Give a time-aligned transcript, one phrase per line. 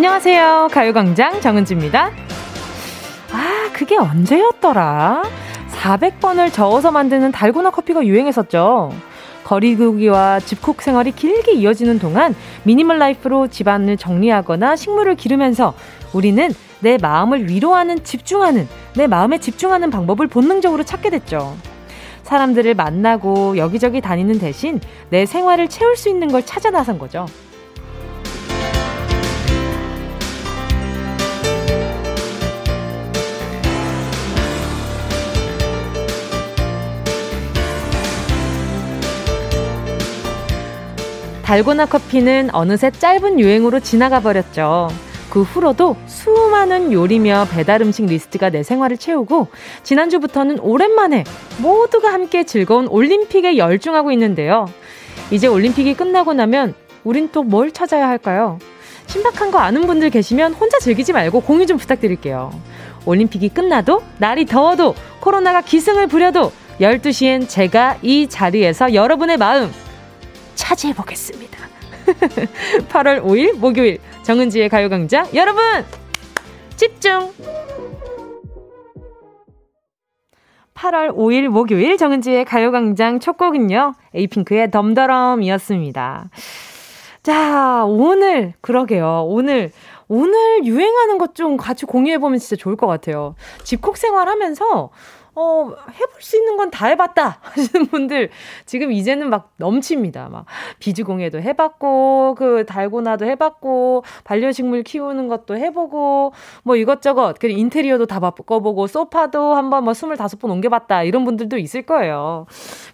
[0.00, 0.68] 안녕하세요.
[0.72, 2.10] 가요광장 정은지입니다.
[3.32, 5.22] 아, 그게 언제였더라?
[5.72, 8.94] 400번을 저어서 만드는 달고나 커피가 유행했었죠.
[9.44, 15.74] 거리두기와 집콕 생활이 길게 이어지는 동안 미니멀 라이프로 집안을 정리하거나 식물을 기르면서
[16.14, 21.58] 우리는 내 마음을 위로하는 집중하는 내 마음에 집중하는 방법을 본능적으로 찾게 됐죠.
[22.22, 24.80] 사람들을 만나고 여기저기 다니는 대신
[25.10, 27.26] 내 생활을 채울 수 있는 걸 찾아 나선 거죠.
[41.50, 44.86] 달고나 커피는 어느새 짧은 유행으로 지나가 버렸죠.
[45.30, 49.48] 그 후로도 수많은 요리며 배달 음식 리스트가 내 생활을 채우고
[49.82, 51.24] 지난주부터는 오랜만에
[51.58, 54.66] 모두가 함께 즐거운 올림픽에 열중하고 있는데요.
[55.32, 58.60] 이제 올림픽이 끝나고 나면 우린 또 뭘 찾아야 할까요?
[59.06, 62.52] 신박한 거 아는 분들 계시면 혼자 즐기지 말고 공유 좀 부탁드릴게요.
[63.06, 69.72] 올림픽이 끝나도 날이 더워도 코로나가 기승을 부려도 12시엔 제가 이 자리에서 여러분의 마음
[70.54, 71.58] 차지해 보겠습니다.
[72.88, 75.62] 8월 5일 목요일 정은지의 가요광장 여러분
[76.76, 77.32] 집중
[80.74, 83.94] 8월 5일 목요일 정은지의 가요광장 첫 곡은요.
[84.14, 86.30] 에이핑크의 덤더럼이었습니다.
[87.22, 89.24] 자, 오늘, 그러게요.
[89.26, 89.72] 오늘,
[90.08, 93.34] 오늘 유행하는 것 좀 같이 공유해보면 진짜 좋을 것 같아요.
[93.62, 94.88] 집콕 생활 하면서,
[95.34, 98.30] 어, 해볼 수 있는 건 다 해봤다 하시는 분들
[98.66, 100.28] 지금 이제는 막 넘칩니다.
[100.28, 100.44] 막
[100.78, 108.86] 비즈공예도 해봤고, 그 달고나도 해봤고, 반려식물 키우는 것도 해보고, 뭐 이것저것, 그리고 인테리어도 다 바꿔보고,
[108.86, 111.02] 소파도 한번 뭐 25번 옮겨봤다.
[111.02, 112.46] 이런 분들도 있을 거예요.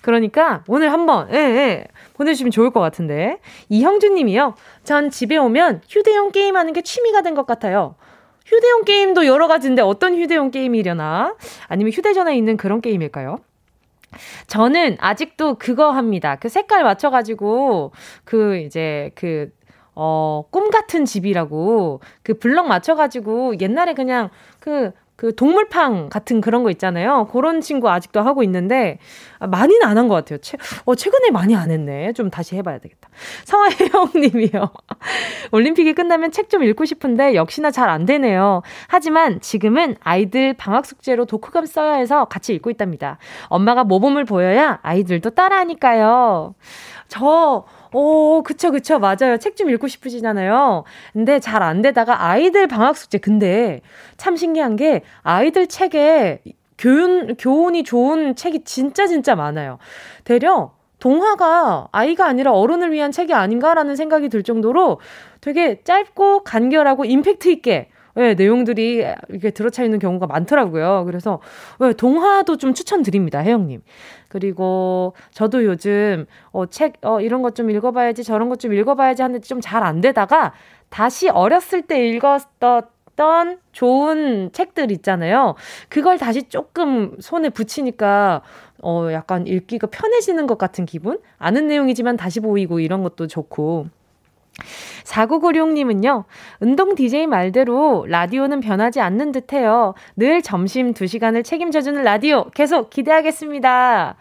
[0.03, 3.39] 그러니까 오늘 한번, 예, 예, 보내주시면 좋을 것 같은데.
[3.69, 4.55] 이형준 님이요.
[4.85, 7.97] 전 집에 오면 휴대용 게임하는 게 취미가 된 것 같아요.
[8.47, 11.37] 휴대용 게임도 여러 가지인데 어떤 휴대용 게임이려나?
[11.67, 13.39] 아니면 휴대전화에 있는 그런 게임일까요?
[14.47, 16.37] 저는 아직도 그거 합니다.
[16.37, 17.93] 그 색깔 맞춰가지고,
[18.25, 19.51] 그, 이제, 그,
[19.95, 24.31] 어, 꿈 같은 집이라고, 그 블럭 맞춰가지고, 옛날에 그냥
[24.61, 27.27] 그 그 동물팡 같은 그런 거 있잖아요.
[27.33, 28.99] 그런 친구 아직도 하고 있는데
[29.39, 30.39] 아, 많이는 안 한 것 같아요.
[30.39, 32.13] 최, 어, 최근에 많이 안 했네.
[32.13, 33.09] 좀 다시 해봐야 되겠다.
[33.47, 34.71] 성화혜영 님이요.
[35.53, 38.63] 올림픽이 끝나면 책 좀 읽고 싶은데 역시나 잘 안 되네요.
[38.89, 43.19] 하지만 지금은 아이들 방학 숙제로 독후감 써야 해서 같이 읽고 있답니다.
[43.49, 46.55] 엄마가 모범을 보여야 아이들도 따라하니까요.
[47.09, 48.99] 저 오, 그쵸, 그쵸.
[48.99, 49.39] 맞아요.
[49.39, 50.85] 책 좀 읽고 싶으시잖아요.
[51.13, 53.19] 근데 잘 안 되다가 아이들 방학 숙제.
[53.19, 53.81] 근데
[54.19, 56.43] 참 신기한 게 아이들 책에
[56.79, 59.79] 교훈, 교훈이 좋은 책이 진짜 진짜 많아요.
[60.25, 65.01] 대려 동화가 아이가 아니라 어른을 위한 책이 아닌가라는 생각이 들 정도로
[65.41, 71.05] 되게 짧고 간결하고 임팩트 있게 네, 내용들이 이렇게 들어차 있는 경우가 많더라고요.
[71.07, 71.41] 그래서
[71.81, 73.83] 네, 동화도 좀 추천드립니다, 혜영님.
[74.29, 79.41] 그리고 저도 요즘 어, 책, 어, 이런 것 좀 읽어봐야지, 저런 것 좀 읽어봐야지 하는데
[79.47, 80.53] 좀 잘 안 되다가
[80.89, 85.55] 다시 어렸을 때 읽었던 좋은 책들 있잖아요.
[85.89, 88.43] 그걸 다시 조금 손에 붙이니까
[88.83, 91.19] 어, 약간 읽기가 편해지는 것 같은 기분?
[91.39, 93.87] 아는 내용이지만 다시 보이고 이런 것도 좋고.
[95.05, 96.25] 4996님은요,
[96.61, 99.95] 운동 DJ 말대로 라디오는 변하지 않는 듯 해요.
[100.17, 104.17] 늘 점심 2시간을 책임져주는 라디오 계속 기대하겠습니다.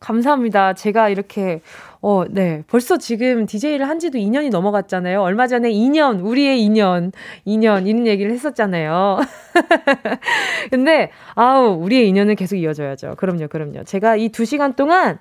[0.00, 0.74] 감사합니다.
[0.74, 1.62] 제가 이렇게,
[2.02, 2.62] 어, 네.
[2.68, 5.22] 벌써 지금 DJ를 한 지도 2년이 넘어갔잖아요.
[5.22, 7.12] 얼마 전에 2년, 우리의 2년,
[7.46, 9.18] 2년, 이런 얘기를 했었잖아요.
[10.70, 13.14] 근데, 아우, 우리의 2년은 계속 이어져야죠.
[13.16, 13.84] 그럼요, 그럼요.
[13.84, 15.18] 제가 이 2시간 동안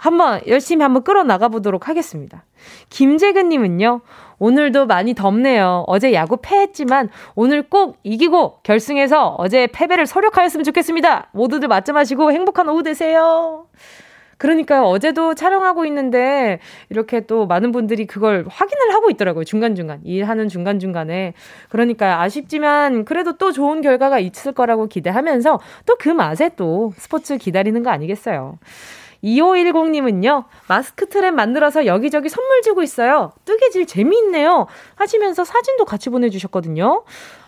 [0.00, 2.42] 한번 열심히 한번 끌어 나가 보도록 하겠습니다.
[2.88, 4.00] 김재근 님은요,
[4.38, 5.84] 오늘도 많이 덥네요.
[5.88, 11.28] 어제 야구 패했지만 오늘 꼭 이기고 결승에서 어제 패배를 소력하였으면 좋겠습니다.
[11.32, 13.66] 모두들 맞점 하시고 행복한 오후 되세요.
[14.38, 14.84] 그러니까요.
[14.84, 19.44] 어제도 촬영하고 있는데 이렇게 또 많은 분들이 그걸 확인을 하고 있더라고요.
[19.44, 20.00] 중간중간.
[20.04, 21.34] 일하는 중간중간에.
[21.68, 27.82] 그러니까 아쉽지만 그래도 또 좋은 결과가 있을 거라고 기대하면서 또 그 맛에 또 스포츠 기다리는
[27.82, 28.56] 거 아니겠어요.
[29.22, 33.32] 2510님은요, 마스크 트랩 만들어서 여기저기 선물 주고 있어요.
[33.44, 34.66] 뜨개질 재미있네요.
[34.94, 37.04] 하시면서 사진도 같이 보내주셨거든요.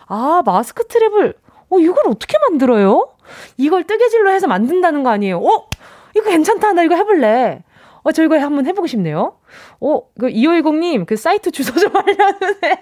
[0.07, 1.35] 아, 마스크 트랩을,
[1.69, 3.09] 어, 이걸 어떻게 만들어요?
[3.57, 5.39] 이걸 뜨개질로 해서 만든다는 거 아니에요?
[5.39, 5.67] 어?
[6.15, 6.73] 이거 괜찮다.
[6.73, 7.63] 나 이거 해볼래.
[8.03, 9.37] 어, 저 이거 한번 해보고 싶네요.
[9.79, 12.75] 어, 그 2510님, 그 사이트 주소 좀 알려주세요.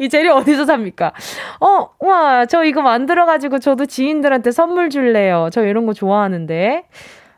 [0.00, 1.12] 이 재료 어디서 삽니까?
[1.60, 5.48] 어, 와, 저 이거 만들어가지고 저도 지인들한테 선물 줄래요.
[5.50, 6.84] 저 이런 거 좋아하는데.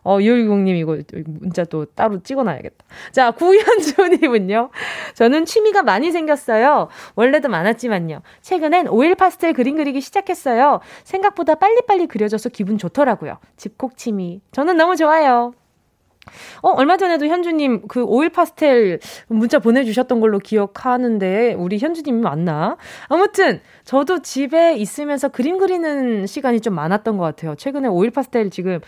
[0.02, 2.84] 어, 2560님 이거 문자 또 따로 찍어놔야겠다.
[3.12, 4.70] 자, 구현주님은요.
[5.14, 6.88] 저는 취미가 많이 생겼어요.
[7.14, 8.22] 원래도 많았지만요.
[8.40, 10.80] 최근엔 오일 파스텔 그림 그리기 시작했어요.
[11.04, 13.38] 생각보다 빨리빨리 그려져서 기분 좋더라고요.
[13.56, 14.40] 집콕 취미.
[14.52, 15.52] 저는 너무 좋아요.
[16.62, 22.76] 어, 얼마 전에도 현주님 그 오일 파스텔 문자 보내주셨던 걸로 기억하는데, 우리 현주님이 맞나?
[23.08, 27.54] 아무튼, 저도 집에 있으면서 그림 그리는 시간이 좀 많았던 것 같아요.
[27.54, 28.80] 최근에 오일 파스텔 지금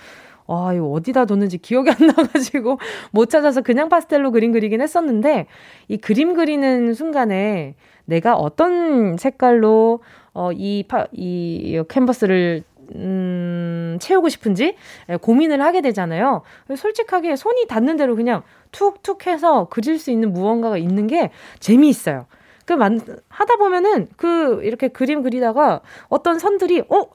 [0.52, 2.78] 아, 이거 어디다 뒀는지 기억이 안 나가지고
[3.10, 5.46] 못 찾아서 그냥 파스텔로 그림 그리긴 했었는데,
[5.88, 10.00] 이 그림 그리는 순간에 내가 어떤 색깔로,
[10.34, 12.64] 어, 이 파, 이 캔버스를
[12.94, 14.74] 음, 채우고 싶은지
[15.08, 16.42] 예, 고민을 하게 되잖아요.
[16.76, 22.26] 솔직하게 손이 닿는 대로 그냥 툭툭 해서 그릴 수 있는 무언가가 있는 게 재미있어요.
[22.66, 27.06] 그, 만, 하다 보면은 그, 이렇게 그림 그리다가 어떤 선들이, 어?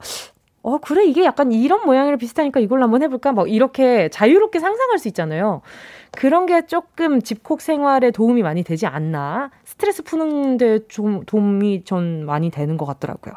[0.68, 3.32] 어, 그래, 이게 약간 이런 모양이랑 비슷하니까 이걸로 한번 해볼까?
[3.32, 5.62] 막 이렇게 자유롭게 상상할 수 있잖아요.
[6.10, 9.50] 그런 게 조금 집콕 생활에 도움이 많이 되지 않나.
[9.64, 13.34] 스트레스 푸는데 좀 도움이 전 많이 되는 것 같더라고요.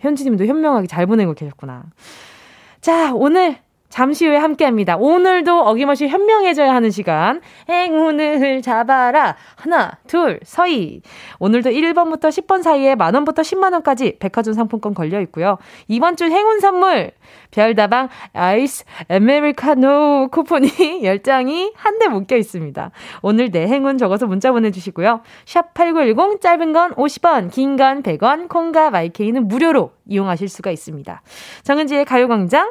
[0.00, 1.84] 현지 님도 현명하게 잘 보내고 계셨구나.
[2.80, 3.58] 자, 오늘
[3.90, 4.96] 잠시 후에 함께 합니다.
[4.96, 7.40] 오늘도 어김없이 현명해져야 하는 시간.
[7.68, 9.36] 행운을 잡아라.
[9.56, 11.02] 하나, 둘, 서희.
[11.40, 15.58] 오늘도 1번부터 10번 사이에 만원부터 10만원까지 백화점 상품권 걸려 있고요.
[15.88, 17.10] 이번 주 행운 선물.
[17.50, 20.68] 별다방 아이스 아메리카노 쿠폰이
[21.02, 22.90] 10장이 한 대 묶여 있습니다.
[23.20, 25.20] 오늘 내 행운 적어서 문자 보내주시고요.
[25.44, 31.20] 샵 8910 짧은 건 50원, 긴 건 100원, 콩과 마이케이는 무료로 이용하실 수가 있습니다.
[31.64, 32.70] 정은지의 가요광장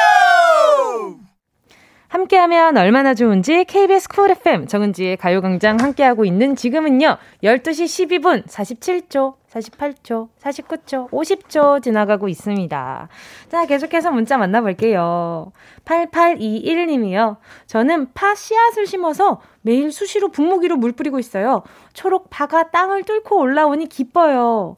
[2.11, 10.29] 함께하면 얼마나 좋은지 KBS 쿨 FM 정은지의 가요광장 함께하고 있는 지금은요 12시 12분 47초 48초,
[10.41, 13.09] 49초, 50초 지나가고 있습니다.
[13.49, 15.51] 자, 계속해서 문자 만나볼게요.
[15.83, 17.35] 8821님이요.
[17.67, 21.63] 저는 파 씨앗을 심어서 매일 수시로 분무기로 물 뿌리고 있어요.
[21.91, 24.77] 초록 파가 땅을 뚫고 올라오니 기뻐요.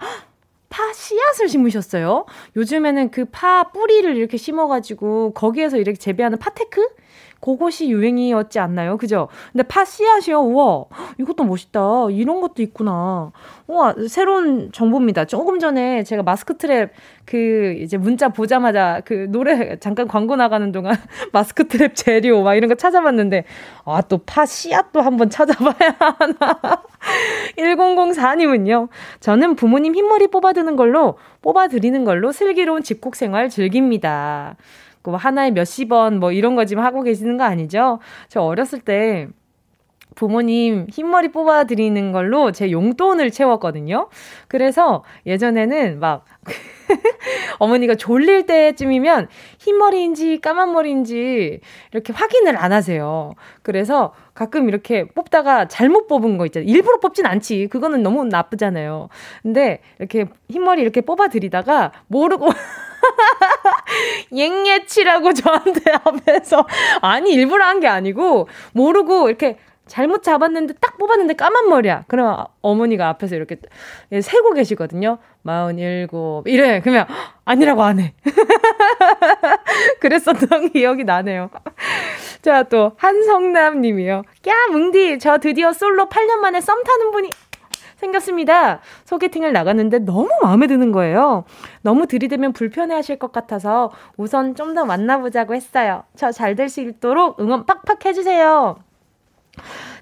[0.70, 2.26] 파 씨앗을 심으셨어요?
[2.56, 6.96] 요즘에는 그 파 뿌리를 이렇게 심어가지고 거기에서 이렇게 재배하는 파테크?
[7.44, 8.96] 그것이 유행이었지 않나요?
[8.98, 9.28] 그죠?
[9.52, 10.40] 근데 파 씨앗이요?
[10.40, 10.86] 우와,
[11.20, 12.08] 이것도 멋있다.
[12.12, 13.32] 이런 것도 있구나.
[13.68, 15.26] 우와, 새로운 정보입니다.
[15.26, 16.92] 조금 전에 제가 마스크 트랩
[17.26, 20.96] 그 이제 문자 보자마자 그 노래 잠깐 광고 나가는 동안
[21.34, 23.44] 마스크 트랩 재료 막 이런 거 찾아봤는데
[23.86, 26.84] 아, 또 파 씨앗도 한번 찾아봐야 하나.
[27.58, 28.88] 1004님은요.
[29.20, 34.56] 저는 부모님 흰머리 뽑아드는 걸로 뽑아드리는 걸로 슬기로운 집콕 생활 즐깁니다.
[35.04, 38.00] 그 하나에 몇십 원 뭐 이런 거 지금 하고 계시는 거 아니죠?
[38.30, 39.28] 저 어렸을 때
[40.16, 44.10] 부모님 흰머리 뽑아드리는 걸로 제 용돈을 채웠거든요.
[44.48, 46.26] 그래서 예전에는 막
[47.60, 49.28] 어머니가 졸릴 때쯤이면
[49.60, 51.62] 흰머리인지 까만 머리인지
[51.92, 53.34] 이렇게 확인을 안 하세요.
[53.64, 56.70] 그래서 가끔 이렇게 뽑다가 잘못 뽑은 거 있잖아요.
[56.70, 57.68] 일부러 뽑진 않지.
[57.72, 59.10] 그거는 너무 나쁘잖아요.
[59.42, 62.50] 근데 이렇게 흰머리 이렇게 뽑아드리다가 모르고
[64.34, 66.66] 앵예치라고 저한테 앞에서
[67.02, 72.06] 아니 일부러 한 게 아니고 모르고 이렇게 잘못 잡았는데 딱 뽑았는데 까만 머리야.
[72.08, 73.58] 그럼 어머니가 앞에서 이렇게
[74.22, 75.18] 세고 계시거든요.
[75.42, 76.80] 마흔일곱 이래.
[76.80, 77.06] 그러면
[77.44, 78.14] 아니라고 안 해.
[80.00, 81.50] 그랬었던 기억이 나네요.
[82.42, 84.24] 자, 또 한성남 님이요.
[84.48, 87.30] 야, 뭉디, 저 드디어 솔로 8년 만에 썸 타는 분이
[88.08, 88.80] 생겼습니다.
[89.06, 91.46] 소개팅을 나갔는데 너무 마음에 드는 거예요.
[91.82, 96.04] 너무 들이대면 불편해 하실 것 같아서 우선 좀 더 만나보자고 했어요.
[96.16, 98.78] 저 잘 될 수 있도록 응원 빡빡 해주세요.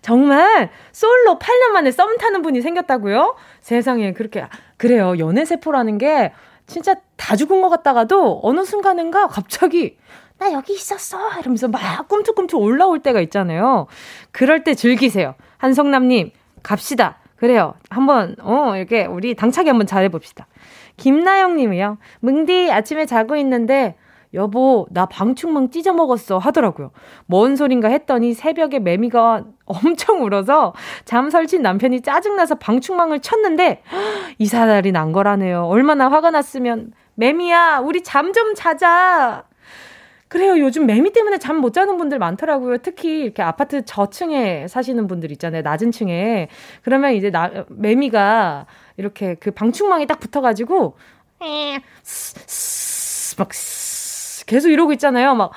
[0.01, 3.35] 정말 솔로 8년 만에 썸 타는 분이 생겼다고요?
[3.59, 4.45] 세상에 그렇게
[4.77, 5.17] 그래요.
[5.19, 6.31] 연애 세포라는 게
[6.67, 9.97] 진짜 다 죽은 것 같다가도 어느 순간인가 갑자기
[10.39, 13.87] 나 여기 있었어 이러면서 막 꿈틀꿈틀 올라올 때가 있잖아요.
[14.31, 15.35] 그럴 때 즐기세요.
[15.57, 16.31] 한성남님
[16.63, 17.17] 갑시다.
[17.41, 17.73] 그래요.
[17.89, 20.45] 한번 어 이렇게 우리 당차게 한번 잘해봅시다.
[20.97, 21.97] 김나영 님이요.
[22.19, 23.95] 뭉디 아침에 자고 있는데
[24.35, 26.91] 여보, 나 방충망 찢어 먹었어 하더라고요.
[27.25, 33.81] 뭔 소린가 했더니 새벽에 매미가 엄청 울어서 잠 설친 남편이 짜증나서 방충망을 쳤는데
[34.37, 35.65] 이사달이 난 거라네요.
[35.65, 39.45] 얼마나 화가 났으면 매미야, 우리 잠 좀 자자.
[40.31, 40.57] 그래요.
[40.59, 42.77] 요즘 매미 때문에 잠 못 자는 분들 많더라고요.
[42.79, 45.61] 특히 이렇게 아파트 저층에 사시는 분들 있잖아요.
[45.61, 46.47] 낮은 층에.
[46.83, 48.65] 그러면 이제 나, 매미가
[48.97, 50.95] 이렇게 그 방충망이 딱 붙어가지고,
[53.37, 53.49] 막,
[54.47, 55.35] 계속 이러고 있잖아요.
[55.35, 55.51] 막,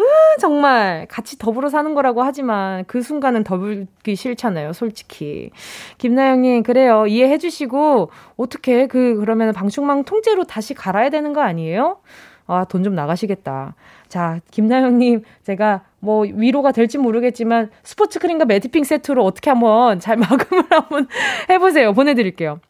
[0.00, 0.04] 으,
[0.40, 5.50] 정말 같이 더불어 사는 거라고 하지만 그 순간은 더불기 싫잖아요, 솔직히.
[5.98, 7.06] 김나영님, 그래요.
[7.06, 11.98] 이해해 주시고, 어떻게 그, 그러면 방충망 통째로 다시 갈아야 되는 거 아니에요?
[12.46, 13.74] 아, 돈 좀 나가시겠다.
[14.08, 20.64] 자, 김나영님, 제가 뭐 위로가 될지 모르겠지만 스포츠 크림과 매디핑 세트로 어떻게 한번 잘 마감을
[20.70, 21.08] 한번
[21.50, 21.92] 해보세요.
[21.92, 22.60] 보내드릴게요.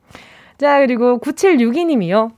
[0.58, 2.30] 자, 그리고 9762님이요.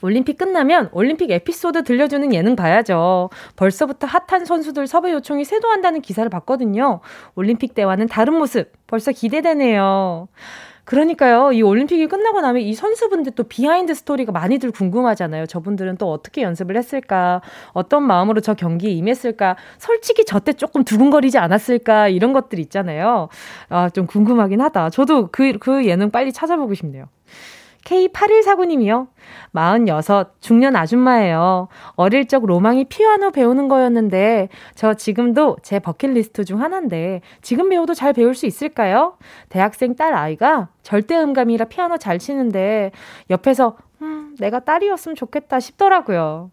[0.00, 3.30] 올림픽 끝나면 올림픽 에피소드 들려주는 예능 봐야죠.
[3.56, 7.00] 벌써부터 핫한 선수들 섭외 요청이 쇄도한다는 기사를 봤거든요.
[7.34, 10.28] 올림픽 때와는 다른 모습 벌써 기대되네요.
[10.88, 11.52] 그러니까요.
[11.52, 15.44] 이 올림픽이 끝나고 나면 이 선수분들 또 behind story가 많이들 궁금하잖아요.
[15.44, 17.42] 저분들은 또 어떻게 연습을 했을까?
[17.74, 19.56] 어떤 마음으로 저 경기에 임했을까?
[19.76, 22.08] 솔직히 저때 조금 두근거리지 않았을까?
[22.08, 23.28] 이런 것들 있잖아요.
[23.68, 24.88] 아, 좀 궁금하긴 하다.
[24.88, 27.04] 저도 그, 그 예능 빨리 찾아보고 싶네요.
[27.88, 29.08] K8149님이요.
[29.52, 31.68] 46, 중년 아줌마예요.
[31.94, 38.12] 어릴 적 로망이 피아노 배우는 거였는데, 저 지금도 제 버킷리스트 중 하나인데, 지금 배워도 잘
[38.12, 39.16] 배울 수 있을까요?
[39.48, 42.92] 대학생 딸 아이가 절대음감이라 피아노 잘 치는데,
[43.30, 46.50] 옆에서, 음, 내가 딸이었으면 좋겠다 싶더라고요.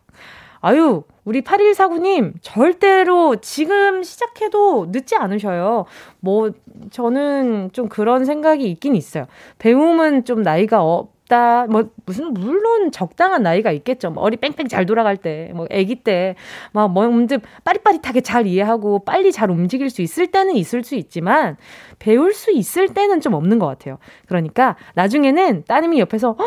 [0.61, 5.85] 아유, 우리 8149님, 절대로 지금 시작해도 늦지 않으셔요.
[6.21, 6.51] 뭐,
[6.89, 9.27] 저는 좀 그런 생각이 있긴 있어요.
[9.59, 11.67] 배움은 좀 나이가 어, 없다.
[11.67, 14.11] 뭐 무슨 물론 적당한 나이가 있겠죠.
[14.11, 16.35] 머리 뺑뺑 잘 돌아갈 때, 뭐 아기 때,
[16.71, 21.57] 막 뭔지 빠릿빠릿하게 잘 이해하고 빨리 잘 움직일 수 있을 때는 있을 수 있지만
[21.99, 23.97] 배울 수 있을 때는 좀 없는 것 같아요.
[24.27, 26.37] 그러니까 나중에는 따님이 옆에서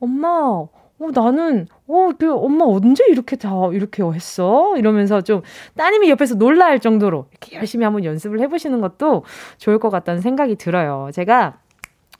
[0.00, 4.76] 엄마, 어, 나는, 어, 그, 엄마 언제 이렇게 다, 이렇게 했어?
[4.76, 5.42] 이러면서 좀,
[5.76, 9.24] 따님이 옆에서 놀라 할 정도로, 이렇게 열심히 한번 연습을 해보시는 것도
[9.58, 11.10] 좋을 것 같다는 생각이 들어요.
[11.12, 11.58] 제가,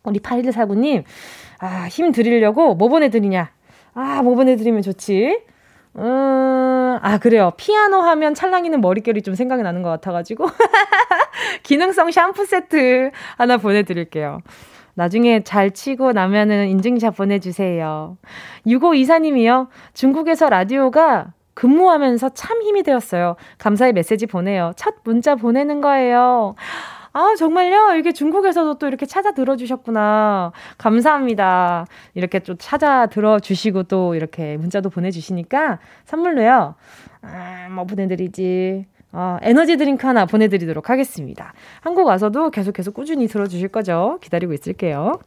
[0.05, 1.05] 우리 8149님,
[1.61, 3.51] 아, 힘 드리려고 뭐 보내드리냐?
[3.95, 5.41] 아, 뭐 보내드리면 좋지?
[5.97, 7.53] 음, 아, 그래요.
[7.57, 10.47] 피아노 하면 찰랑이는 머릿결이 좀 생각이 나는 것 같아가지고.
[11.63, 14.41] 기능성 샴푸 세트 하나 보내드릴게요.
[14.95, 18.17] 나중에 잘 치고 나면은 인증샷 보내주세요.
[18.67, 19.69] 6524님이요.
[19.95, 23.37] 중국에서 라디오가 근무하면서 참 힘이 되었어요.
[23.59, 24.73] 감사의 메시지 보내요.
[24.77, 26.55] 첫 문자 보내는 거예요.
[27.13, 27.97] 아, 정말요?
[27.97, 30.53] 이게 중국에서도 또 이렇게 찾아 들어주셨구나.
[30.79, 31.87] 감사합니다.
[32.15, 36.75] 이렇게 또 찾아 들어주시고 또 이렇게 문자도 보내주시니까 선물로요.
[37.23, 38.87] 아, 뭐 보내드리지.
[39.13, 41.53] 어, 에너지 드링크 하나 보내드리도록 하겠습니다.
[41.81, 44.19] 한국 와서도 계속해서 꾸준히 들어주실 거죠?
[44.23, 45.19] 기다리고 있을게요.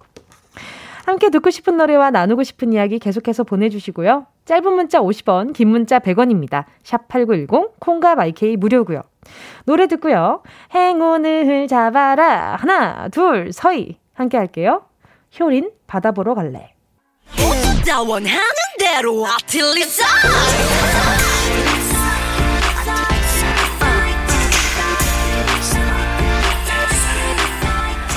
[1.05, 4.25] 함께 듣고 싶은 노래와 나누고 싶은 이야기 계속해서 보내주시고요.
[4.45, 6.63] 짧은 문자 50원, 긴 문자 100원입니다.
[6.83, 9.01] 샵 8910, 콩과 마이케이 무료고요.
[9.65, 10.43] 노래 듣고요.
[10.73, 12.55] 행운을 잡아라.
[12.55, 13.97] 하나, 둘, 서희.
[14.13, 14.83] 함께 할게요.
[15.39, 16.73] 효린, 바다 보러 갈래.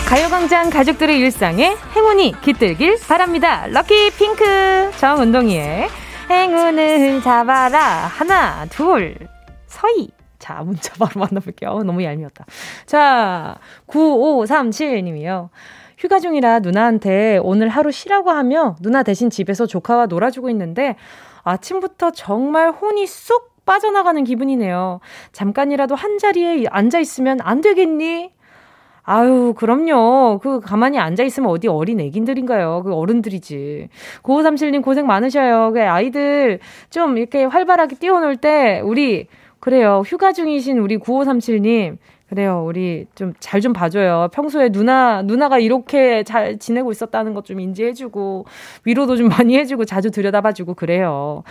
[0.08, 3.66] 가요광장 가족들의 일상에 행운이 깃들길 바랍니다.
[3.66, 5.88] 럭키 핑크 정은동이의
[6.30, 9.16] 행운을 잡아라 하나 둘
[9.66, 11.70] 서희 자 문자 바로 만나볼게요.
[11.70, 12.44] 어, 너무 얄미웠다.
[12.86, 15.48] 자 9537님이요.
[15.98, 20.96] 휴가 중이라 누나한테 오늘 하루 쉬라고 하며 누나 대신 집에서 조카와 놀아주고 있는데
[21.42, 25.00] 아침부터 정말 혼이 쏙 빠져나가는 기분이네요.
[25.32, 28.30] 잠깐이라도 한 자리에 앉아 있으면 안 되겠니?
[29.02, 30.40] 아유, 그럼요.
[30.42, 32.82] 그 가만히 앉아 있으면 어디 어린 애긴들인가요?
[32.84, 33.88] 그 어른들이지.
[34.22, 35.72] 9537님 고생 많으셔요.
[35.72, 36.58] 그 아이들
[36.90, 39.28] 좀 이렇게 활발하게 뛰어놀 때 우리
[39.66, 40.04] 그래요.
[40.06, 42.64] 휴가 중이신 우리 9537님 그래요.
[42.64, 44.28] 우리 좀 잘좀 좀 봐줘요.
[44.32, 48.46] 평소에 누나, 누나가 이렇게 잘 지내고 있었다는 것 좀 인지해주고,
[48.84, 51.42] 위로도 좀 많이 해주고, 자주 들여다봐주고, 그래요.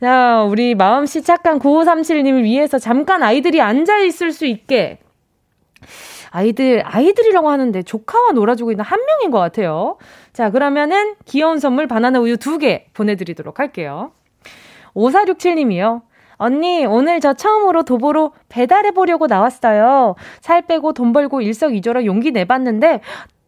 [0.00, 4.98] 자, 우리 마음씨 착한 9537님을 위해서 잠깐 아이들이 앉아있을 수 있게,
[6.30, 9.96] 아이들, 아이들이라고 하는데 조카와 놀아주고 있는 한 명인 것 같아요.
[10.32, 14.10] 자, 그러면은 귀여운 선물 바나나 우유 두 개 보내드리도록 할게요.
[14.94, 16.09] 5467님이요.
[16.40, 20.14] 언니, 오늘 저 처음으로 도보로 배달해보려고 나왔어요.
[20.40, 23.02] 살 빼고 돈 벌고 일석이조로 용기 내봤는데,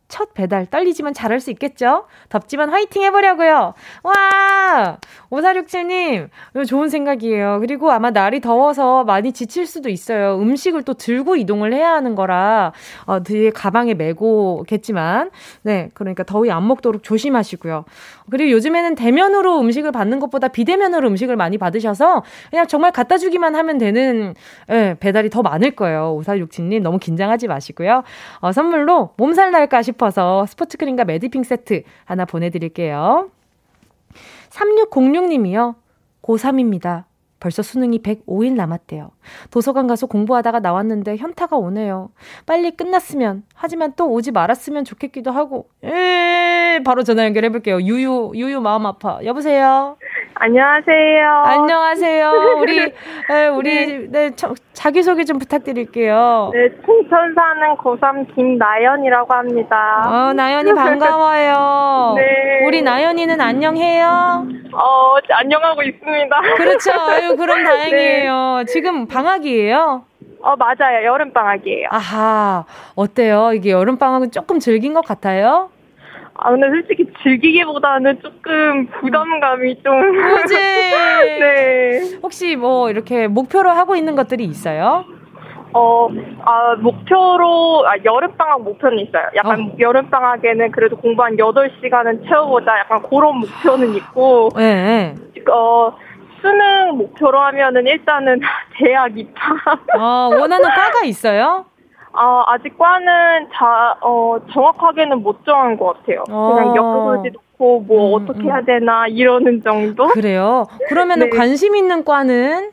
[0.08, 2.04] 첫 배달 떨리지만 잘할 수 있겠죠?
[2.28, 3.72] 덥지만 화이팅 해보려고요.
[4.02, 4.98] 와!
[5.30, 6.28] 5467님,
[6.68, 7.60] 좋은 생각이에요.
[7.60, 10.38] 그리고 아마 날이 더워서 많이 지칠 수도 있어요.
[10.38, 12.74] 음식을 또 들고 이동을 해야 하는 거라,
[13.06, 15.30] 어, 뒤에 가방에 메고겠지만,
[15.62, 17.86] 네, 그러니까 더위 안 먹도록 조심하시고요.
[18.30, 23.78] 그리고 요즘에는 대면으로 음식을 받는 것보다 비대면으로 음식을 많이 받으셔서 그냥 정말 갖다 주기만 하면
[23.78, 24.34] 되는
[24.68, 26.18] 네, 배달이 더 많을 거예요.
[26.22, 28.02] 5467님 너무 긴장하지 마시고요.
[28.40, 33.30] 어, 선물로 몸살 날까 싶어서 스포츠 크림과 매디핑 세트 하나 보내드릴게요.
[34.50, 35.74] 3606님이요.
[36.22, 37.04] 고3입니다.
[37.42, 39.10] 벌써 수능이 105일 남았대요.
[39.50, 42.10] 도서관 가서 공부하다가 나왔는데 현타가 오네요.
[42.46, 45.68] 빨리 끝났으면, 하지만 또 오지 말았으면 좋겠기도 하고.
[45.82, 47.80] 에 바로 전화 연결해볼게요.
[47.82, 49.18] 유유, 유유 마음 아파.
[49.24, 49.96] 여보세요?
[50.34, 51.28] 안녕하세요.
[51.44, 52.30] 안녕하세요.
[52.58, 56.50] 우리, 에, 우리, 네, 네 저, 자기 소개 좀 부탁드릴게요.
[56.52, 60.02] 네, 충천 사는 고3 김나연이라고 합니다.
[60.06, 62.14] 어, 나연이 반가워요.
[62.20, 62.66] 네.
[62.66, 64.46] 우리 나연이는 안녕해요?
[64.72, 66.40] 어, 안녕하고 있습니다.
[66.56, 66.92] 그렇죠.
[66.92, 68.56] 아유, 그럼 다행이에요.
[68.58, 68.72] 네.
[68.72, 70.04] 지금 방학이에요?
[70.40, 71.04] 어, 맞아요.
[71.06, 71.88] 여름방학이에요.
[71.90, 72.64] 아하,
[72.96, 73.52] 어때요?
[73.54, 75.70] 이게 여름방학은 조금 즐긴 것 같아요?
[76.34, 80.12] 아, 근데 솔직히 즐기기보다는 조금 부담감이 좀.
[80.40, 80.54] 그지?
[81.40, 82.18] 네.
[82.22, 85.04] 혹시 뭐 이렇게 목표로 하고 있는 것들이 있어요?
[85.74, 86.08] 어,
[86.44, 89.24] 아, 목표로, 아, 여름방학 목표는 있어요.
[89.34, 89.76] 약간 어.
[89.78, 92.78] 여름방학에는 그래도 공부 한 8시간은 채워보자.
[92.80, 94.50] 약간 그런 목표는 있고.
[94.56, 95.14] 네.
[95.50, 95.92] 어,
[96.42, 98.40] 수능 목표로 하면은 일단은
[98.76, 99.56] 대학 입학.
[99.98, 101.64] 아, 원하는 과가 있어요?
[102.12, 106.24] 아, 아직 과는 자, 어, 정확하게는 못 정한 것 같아요.
[106.30, 106.52] 어.
[106.54, 108.46] 그냥 엮어보지 놓고 뭐 음, 어떻게 음.
[108.46, 110.08] 해야 되나 이러는 정도?
[110.08, 110.66] 그래요?
[110.88, 111.30] 그러면 네.
[111.30, 112.70] 관심 있는 과는?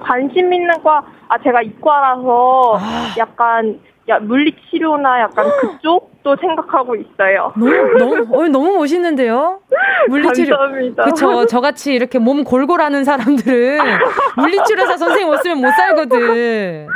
[0.00, 3.14] 관심 있는 과, 아, 제가 이과라서 아.
[3.16, 7.52] 약간 야, 물리치료나 약간 그쪽 도 생각하고 있어요.
[7.54, 9.60] 너무, 너무, 어, 너무 멋있는데요?
[10.08, 10.56] 물리치료.
[10.56, 11.04] 감사합니다.
[11.04, 11.44] 그쵸.
[11.46, 13.78] 저같이 이렇게 몸 골골하는 사람들은
[14.38, 16.88] 물리치료사 선생님 없으면 못 살거든.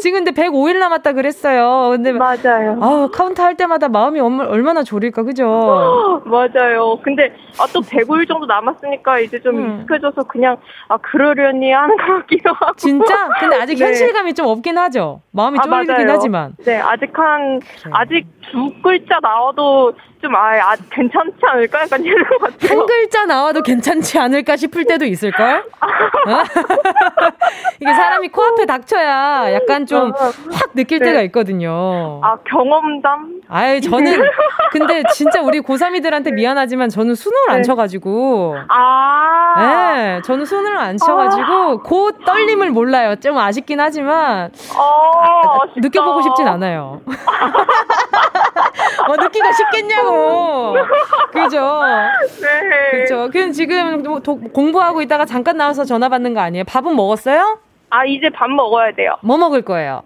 [0.00, 1.90] 지금 근데 105일 남았다 그랬어요.
[1.90, 2.78] 근데 맞아요.
[2.80, 6.20] 아우, 카운트 할 때마다 마음이 얼마나 졸일까, 그죠?
[6.26, 6.98] 맞아요.
[7.04, 9.74] 근데 아, 또 105일 정도 남았으니까 이제 좀 음.
[9.82, 10.56] 익숙해져서 그냥
[10.88, 12.74] 아, 그러려니 하는 것 같기도 하고.
[12.76, 13.28] 진짜?
[13.38, 13.84] 근데 아직 네.
[13.84, 15.20] 현실감이 좀 없긴 하죠.
[15.30, 16.56] 마음이 아, 쫄리긴 하지만.
[16.64, 17.92] 네, 아직 한, 그래.
[17.94, 21.82] 아직 두 글자 나와도 좀, 아, 아 괜찮지 않을까?
[21.82, 22.78] 약간 이런 것 같아요.
[22.80, 25.58] 한 글자 나와도 괜찮지 않을까 싶을 때도 있을걸?
[25.58, 26.42] 어?
[27.80, 30.12] 이게 사람이 코앞에 닥쳐야 약간 좀
[30.50, 31.06] 확 느낄 네.
[31.06, 32.20] 때가 있거든요.
[32.22, 33.40] 아, 경험담?
[33.48, 34.12] 아유, 저는,
[34.72, 37.54] 근데 진짜 우리 고3이들한테 미안하지만 저는 수능을 네.
[37.54, 38.56] 안 쳐가지고.
[38.68, 39.54] 아.
[39.96, 41.82] 네, 저는 수능을 안 쳐가지고, 아.
[41.82, 43.16] 그 떨림을 몰라요.
[43.16, 44.50] 좀 아쉽긴 하지만.
[44.76, 45.22] 어.
[45.22, 47.00] 아, 느껴보고 싶진 않아요.
[49.08, 50.74] 뭐 느끼가 쉽겠냐고.
[51.32, 51.80] 그죠?
[52.42, 53.00] 네.
[53.00, 53.30] 그죠.
[53.32, 56.64] 그럼 지금 도, 공부하고 있다가 잠깐 나와서 전화 받는 거 아니에요?
[56.64, 57.58] 밥은 먹었어요?
[57.88, 59.16] 아, 이제 밥 먹어야 돼요.
[59.22, 60.02] 뭐 먹을 거예요?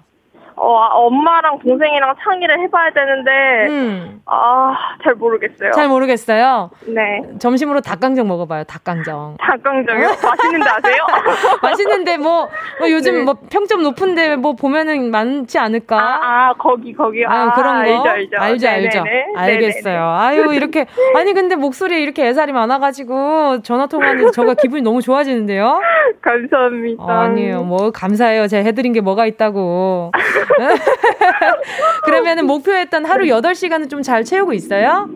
[0.63, 4.21] 어, 아, 엄마랑 동생이랑 상의를 해봐야 되는데, 음.
[4.27, 4.73] 아,
[5.03, 5.73] 잘 모르겠어요.
[5.73, 6.71] 잘 모르겠어요?
[6.87, 7.21] 네.
[7.41, 9.39] 점심으로 닭강정 먹어봐요, 닭강정.
[9.41, 10.07] 닭강정이요?
[10.23, 11.07] 맛있는데 아세요?
[11.63, 12.49] 맛있는데 뭐,
[12.79, 13.23] 뭐 요즘 네.
[13.25, 15.99] 뭐 평점 높은데 뭐 보면은 많지 않을까?
[15.99, 17.27] 아, 아 거기, 거기.
[17.27, 18.09] 아, 아 그런 거?
[18.09, 18.37] 알죠, 알죠.
[18.39, 19.05] 알죠, 알죠.
[19.35, 19.95] 알겠어요.
[19.95, 19.99] 네네네.
[19.99, 25.81] 아유, 이렇게, 아니, 근데 목소리에 이렇게 애살이 많아가지고 전화통화하는데 저가 기분이 너무 좋아지는데요?
[26.21, 27.03] 감사합니다.
[27.05, 27.65] 아니에요.
[27.65, 28.47] 뭐, 감사해요.
[28.47, 30.13] 제가 해드린 게 뭐가 있다고.
[32.05, 35.09] 그러면은 목표했던 하루 8시간은 좀 잘 채우고 있어요?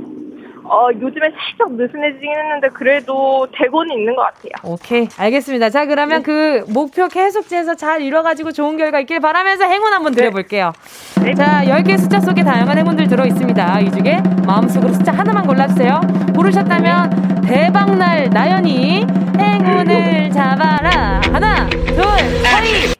[0.68, 4.50] 어, 요즘에 살짝 느슨해지긴 했는데 그래도 대고는 있는 것 같아요.
[4.64, 5.08] 오케이.
[5.16, 5.70] 알겠습니다.
[5.70, 6.22] 자, 그러면 네.
[6.24, 10.22] 그 목표 계속해서 잘 이뤄가지고 좋은 결과 있길 바라면서 행운 한번 네.
[10.22, 10.72] 드려볼게요.
[11.22, 11.34] 네.
[11.34, 13.80] 자, 10개 숫자 속에 다양한 행운들 들어있습니다.
[13.80, 16.00] 이 중에 마음속으로 숫자 하나만 골라주세요.
[16.34, 19.06] 고르셨다면 대박날 나연이
[19.38, 21.20] 행운을 잡아라.
[21.32, 22.02] 하나, 둘,
[22.42, 22.96] 셋.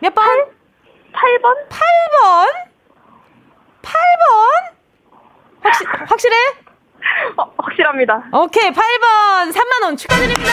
[0.00, 0.24] 몇 번?
[1.12, 1.68] 8번?
[1.68, 2.46] 8번?
[3.82, 3.92] 8번?
[5.60, 6.36] 확실, 확실해?
[7.36, 8.24] 어, 확실합니다.
[8.32, 10.50] 오케이, 8번 3만 원 축하드립니다!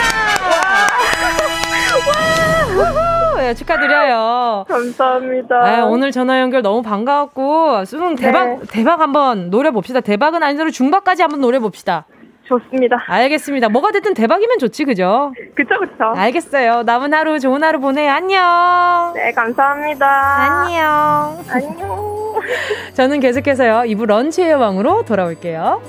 [2.06, 2.92] 와!
[2.92, 3.34] 와!
[3.36, 4.66] 네, 축하드려요.
[4.68, 5.56] 감사합니다.
[5.56, 8.60] 아, 오늘 전화 연결 너무 반가웠고, 수능 대박, 네.
[8.70, 10.00] 대박 한번 노려 봅시다.
[10.00, 12.06] 대박은 아니더라도 중박까지 한번 노려 봅시다.
[12.50, 12.96] 좋습니다.
[13.06, 13.68] 알겠습니다.
[13.68, 15.32] 뭐가 됐든 대박이면 좋지, 그죠?
[15.54, 16.04] 그쵸, 그쵸.
[16.16, 16.82] 알겠어요.
[16.82, 18.10] 남은 하루 좋은 하루 보내요.
[18.10, 19.12] 안녕.
[19.14, 20.64] 네, 감사합니다.
[20.64, 21.44] 안녕.
[21.48, 22.34] 안녕.
[22.94, 23.82] 저는 계속해서요.
[23.92, 25.80] 2부 런치의 왕으로 돌아올게요.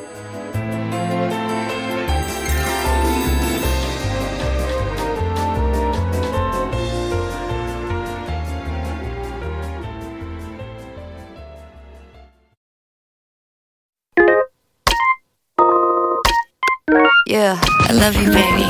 [17.31, 17.55] Yeah,
[17.87, 18.67] I love you, baby.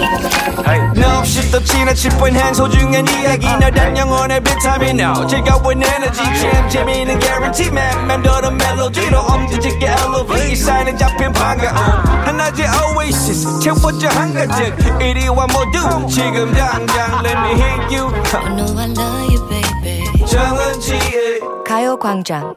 [0.93, 3.47] 너 없이 또 지나칠 뻔한 소중한 이야기.
[3.58, 5.00] 너란 영혼의 비타민.
[5.00, 6.21] now 즐거운 에너지.
[6.39, 8.06] 참 재미있는 guarantee man.
[8.06, 10.52] 맘대로 멜로디로 엄지짓게 elevate.
[10.52, 11.74] 이 사인은 잡힌 반가움
[12.24, 13.60] 하나의 oasis.
[13.62, 17.26] 채워져 한가득 이리와 모두 지금 당장.
[17.26, 18.13] Let me hit you.
[18.32, 20.26] I know I love you, baby.
[20.28, 22.54] 정은지의 가요광장.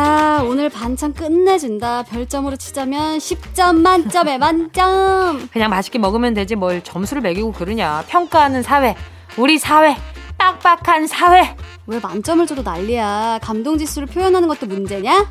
[0.00, 2.04] 야, 오늘 반찬 끝내준다.
[2.04, 5.46] 별점으로 치자면 10점 만점에 만점.
[5.52, 8.04] 그냥 맛있게 먹으면 되지 뭘 점수를 매기고 그러냐.
[8.08, 8.96] 평가하는 사회.
[9.36, 9.94] 우리 사회.
[10.38, 11.54] 빡빡한 사회.
[11.86, 13.40] 왜 만점을 줘도 난리야.
[13.42, 15.30] 감동 지수를 표현하는 것도 문제냐?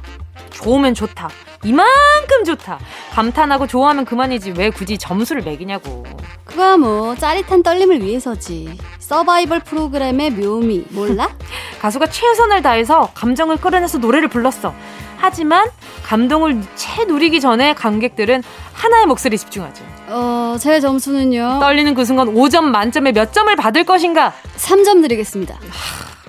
[0.52, 1.30] 좋으면 좋다.
[1.64, 2.78] 이만큼 좋다.
[3.14, 4.52] 감탄하고 좋아하면 그만이지.
[4.56, 6.06] 왜 굳이 점수를 매기냐고.
[6.46, 8.78] 그거야 뭐 짜릿한 떨림을 위해서지.
[9.10, 11.30] 서바이벌 프로그램의 묘미 몰라?
[11.82, 14.72] 가수가 최선을 다해서 감정을 끌어내서 노래를 불렀어.
[15.18, 15.68] 하지만
[16.06, 19.84] 감동을 채 누리기 전에 관객들은 하나의 목소리에 집중하죠.
[20.10, 21.58] 어, 제 점수는요.
[21.60, 24.32] 떨리는 그 순간 5점 만점에 몇 점을 받을 것인가?
[24.58, 25.58] 3점 드리겠습니다.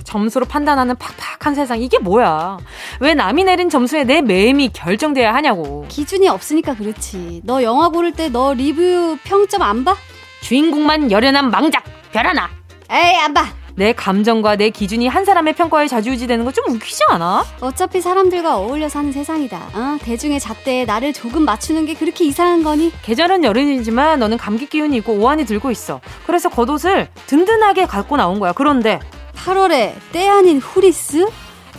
[0.04, 2.56] 점수로 판단하는 팍팍한 세상 이게 뭐야?
[3.00, 5.84] 왜 남이 내린 점수에 내 매임이 결정돼야 하냐고.
[5.90, 7.42] 기준이 없으니까 그렇지.
[7.44, 9.94] 너 영화 고를 때 너 리뷰 평점 안 봐?
[10.40, 12.48] 주인공만 열연한 망작 별 하나.
[12.90, 13.46] 에이, 안 봐.
[13.76, 17.44] 내 감정과 내 기준이 한 사람의 평가에 좌지우지되는 거 좀 웃기지 않아?
[17.60, 19.56] 어차피 사람들과 어울려 사는 세상이다.
[19.72, 19.98] 어?
[20.02, 22.92] 대중의 잣대에 나를 조금 맞추는 게 그렇게 이상한 거니?
[23.02, 26.00] 계절은 여름이지만 너는 감기 기운이 있고 오한이 들고 있어.
[26.26, 28.52] 그래서 겉옷을 든든하게 갖고 나온 거야.
[28.52, 28.98] 그런데
[29.36, 31.26] 8월에 때 아닌 후리스?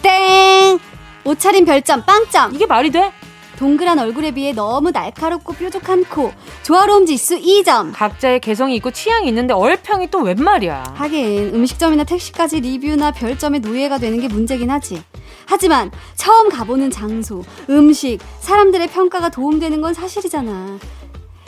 [0.01, 0.79] 땡!
[1.25, 2.55] 옷차림 별점 빵점!
[2.55, 3.11] 이게 말이 돼?
[3.61, 6.31] 동그란 얼굴에 비해 너무 날카롭고 뾰족한 코.
[6.63, 7.91] 조화로움 지수 2점.
[7.93, 10.95] 각자의 개성이 있고 취향이 있는데 얼평이 또 웬 말이야?
[10.95, 15.03] 하긴 음식점이나 택시까지 리뷰나 별점의 노예가 되는 게 문제긴 하지.
[15.45, 20.79] 하지만 처음 가보는 장소, 음식, 사람들의 평가가 도움되는 건 사실이잖아.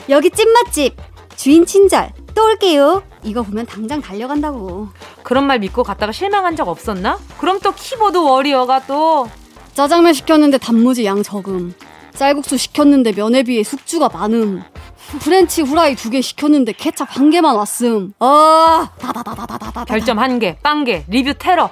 [0.08, 0.96] 여기 찐맛집,
[1.34, 3.02] 주인 친절, 또 올게요.
[3.24, 4.86] 이거 보면 당장 달려간다고.
[5.24, 7.18] 그런 말 믿고 갔다가 실망한 적 없었나?
[7.38, 9.28] 그럼 또 키보드 워리어가 또
[9.72, 11.74] 짜장면 시켰는데 단무지 양 적음.
[12.14, 14.62] 쌀국수 시켰는데 면에 비해 숙주가 많음.
[15.20, 18.12] 프렌치 후라이 두 개 시켰는데 케찹 한 개만 왔음.
[18.20, 19.84] 아, 다다다다다다다.
[19.84, 21.70] 별점 한 개, 빵 개, 리뷰 테러.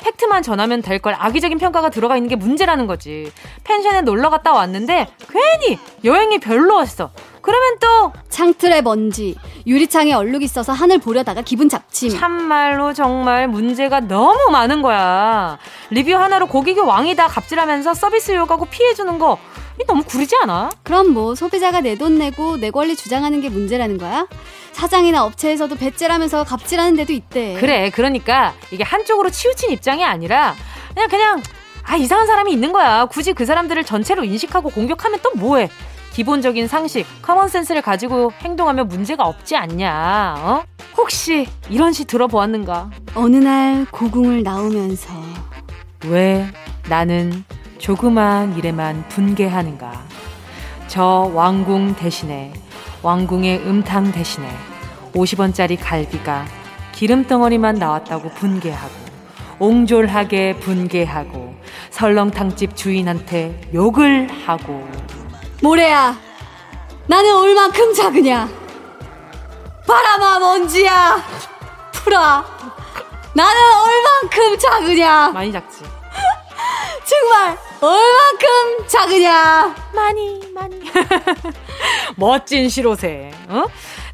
[0.00, 3.32] 팩트만 전하면 될 걸 악의적인 평가가 들어가 있는 게 문제라는 거지.
[3.64, 7.10] 펜션에 놀러 갔다 왔는데 괜히 여행이 별로였어.
[7.42, 9.34] 그러면 또 창틀에 먼지,
[9.66, 12.10] 유리창에 얼룩 있어서 하늘 보려다가 기분 잡침.
[12.10, 15.58] 참말로 정말 문제가 너무 많은 거야.
[15.90, 19.36] 리뷰 하나로 고객이 왕이다 갑질하면서 서비스 요구하고 피해주는 거이
[19.86, 20.70] 너무 구리지 않아?
[20.82, 24.26] 그럼 뭐 소비자가 내 돈 내고 내 권리 주장하는 게 문제라는 거야?
[24.72, 27.56] 사장이나 업체에서도 배째라면서 갑질하는 데도 있대.
[27.58, 30.54] 그래, 그러니까 이게 한쪽으로 치우친 입장이 아니라
[30.94, 31.42] 그냥 그냥
[31.84, 33.06] 아 이상한 사람이 있는 거야.
[33.06, 35.70] 굳이 그 사람들을 전체로 인식하고 공격하면 또 뭐해?
[36.12, 40.34] 기본적인 상식, common sense를 가지고 행동하면 문제가 없지 않냐.
[40.38, 40.62] 어?
[40.96, 42.90] 혹시 이런 시 들어보았는가?
[43.14, 45.08] 어느 날 고궁을 나오면서
[46.06, 46.46] 왜
[46.88, 47.44] 나는
[47.78, 49.92] 조그만 일에만 분개하는가?
[50.88, 52.52] 저 왕궁 대신에
[53.02, 54.48] 왕궁의 음탕 대신에
[55.14, 56.44] 50원짜리 갈비가
[56.92, 59.08] 기름덩어리만 나왔다고 분개하고
[59.60, 61.54] 옹졸하게 분개하고
[61.90, 64.88] 설렁탕집 주인한테 욕을 하고.
[65.62, 66.16] 모래야
[67.06, 68.48] 나는 얼만큼 작으냐?
[69.86, 71.22] 바람아 먼지야
[71.92, 72.44] 풀어.
[73.34, 75.30] 나는 얼만큼 작으냐?
[75.30, 75.82] 많이 작지.
[77.04, 80.80] 정말 얼만큼 작으냐 많이 많이
[82.16, 83.64] 멋진 시로새 어?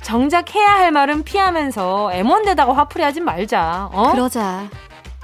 [0.02, 4.12] 정작 해야 할 말은 피하면서 애먼데다가 화풀이하지 말자 어?
[4.12, 4.68] 그러자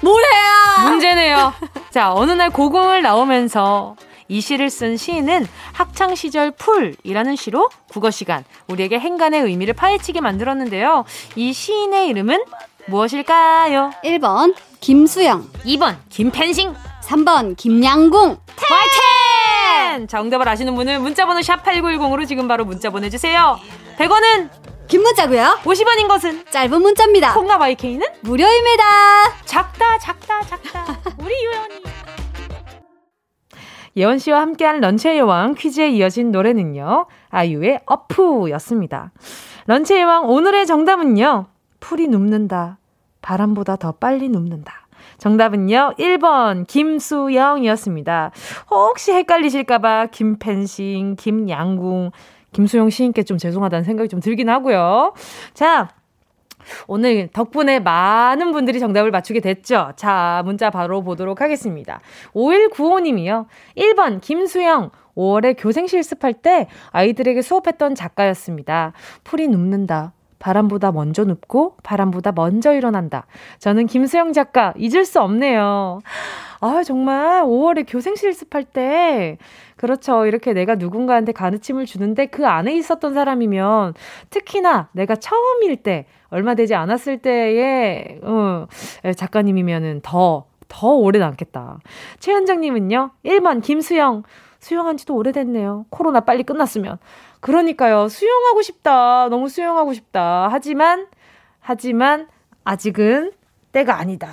[0.03, 1.53] 모래야 문제네요
[1.91, 3.97] 자 어느 날 고궁을 나오면서
[4.29, 11.05] 이 시를 쓴 시인은 학창 시절 풀이라는 시로 국어 시간 우리에게 행간의 의미를 파헤치게 만들었는데요.
[11.35, 12.45] 이 시인의 이름은
[12.87, 13.91] 무엇일까요?
[14.05, 16.75] 1번 김수영 2번 김펜싱
[17.11, 20.07] 3번 김양궁 화이팅!
[20.07, 23.59] 정답을 아시는 분은 문자번호 샵 8910으로 지금 바로 문자 보내주세요.
[23.99, 24.49] 100원은
[24.87, 28.83] 긴 문자고요 50원인 것은 짧은 문자입니다 콩과 마이케이는 무료입니다
[29.45, 30.85] 작다 작다 작다
[31.19, 31.83] 우리 유연이
[33.97, 37.07] 예원 씨와 함께하는 런치의 여왕 퀴즈에 이어진 노래는요.
[37.31, 39.11] 아이유의 어프였습니다.
[39.67, 41.47] 런치의 여왕 오늘의 정답은요.
[41.81, 42.79] 풀이 눕는다.
[43.21, 44.80] 바람보다 더 빨리 눕는다.
[45.21, 45.95] 정답은요.
[45.99, 48.33] 1번 김수영이었습니다.
[48.71, 52.11] 혹시 헷갈리실까봐 김펜싱, 김양궁,
[52.53, 55.13] 김수영 시인께 좀 죄송하다는 생각이 좀 들긴 하고요.
[55.55, 55.91] 자,
[56.87, 59.93] 오늘 덕분에 많은 분들이 정답을 맞추게 됐죠?
[59.97, 62.01] 자, 문자 바로 보도록 하겠습니다.
[62.35, 63.47] 5195님이요.
[63.77, 64.91] 1번, 김수영.
[65.17, 68.93] 5월에 교생 실습할 때 아이들에게 수업했던 작가였습니다.
[69.25, 70.13] 풀이 눕는다.
[70.41, 73.27] 바람보다 먼저 눕고 바람보다 먼저 일어난다.
[73.61, 76.01] 저는 김수영 작가 잊을 수 없네요.
[76.61, 79.39] 아, 정말 5월에 교생 실습할 때
[79.77, 80.27] 그렇죠.
[80.27, 83.95] 이렇게 내가 누군가한테 가르침을 주는데 그 안에 있었던 사람이면
[84.31, 88.67] 특히나 내가 처음일 때 얼마 되지 않았을 때의 어,
[89.17, 91.79] 작가님이면은 더, 더 오래 남겠다.
[92.19, 94.23] 최현정님은요, 1번 김수영.
[94.61, 95.87] 수영한 지도 오래됐네요.
[95.91, 96.99] 코로나 빨리 끝났으면.
[97.41, 98.09] 그러니까요.
[98.09, 99.29] 수영하고 싶다.
[99.29, 100.49] 너무 수영하고 싶다.
[100.51, 101.07] 하지만,
[101.61, 102.29] 하지만,
[102.65, 103.33] 아직은
[103.73, 104.29] 때가 아니다.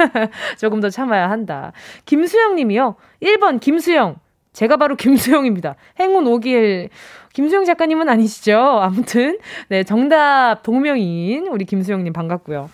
[0.58, 1.72] 조금 더 참아야 한다.
[2.06, 2.96] 김수영 님이요.
[3.22, 4.16] 1번 김수영.
[4.52, 5.76] 제가 바로 김수영입니다.
[6.00, 6.88] 행운 오길.
[7.34, 8.58] 김수영 작가님은 아니시죠?
[8.58, 12.70] 아무튼, 네, 정답 동명인 우리 김수영님 반갑고요.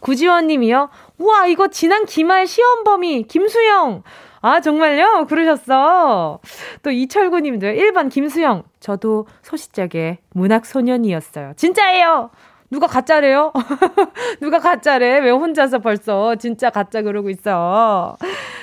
[0.00, 0.88] 구지원 님이요.
[1.18, 4.02] 우와, 이거 지난 기말 시험 범위, 김수영.
[4.46, 5.24] 아, 정말요?
[5.26, 6.38] 그러셨어.
[6.82, 8.64] 또 이철구 님도 1번 김수영.
[8.78, 11.54] 저도 소시적에 문학소년이었어요.
[11.56, 12.28] 진짜예요!
[12.74, 13.52] 누가 가짜래요?
[14.42, 15.20] 누가 가짜래?
[15.20, 18.16] 왜 혼자서 벌써 진짜 가짜 그러고 있어?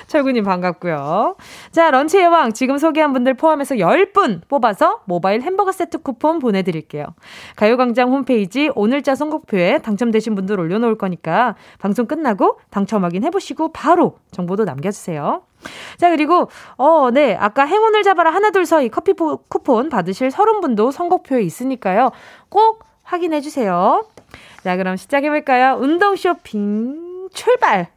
[0.06, 1.36] 철구님 반갑고요.
[1.70, 7.06] 자, 런치의 왕 지금 소개한 분들 포함해서 10분 뽑아서 모바일 햄버거 세트 쿠폰 보내드릴게요.
[7.56, 15.40] 가요광장 홈페이지 오늘자 선곡표에 당첨되신 분들 올려놓을 거니까 방송 끝나고 당첨 확인해보시고 바로 정보도 남겨주세요.
[15.96, 17.36] 자, 그리고, 어, 네.
[17.36, 22.10] 아까 행운을 잡아라 하나, 둘, 서이 커피 쿠폰 받으실 서른 분도 선곡표에 있으니까요.
[22.48, 24.06] 꼭 확인해 주세요.
[24.64, 25.76] 자, 그럼 시작해 볼까요?
[25.78, 27.88] 운동 쇼핑 출발!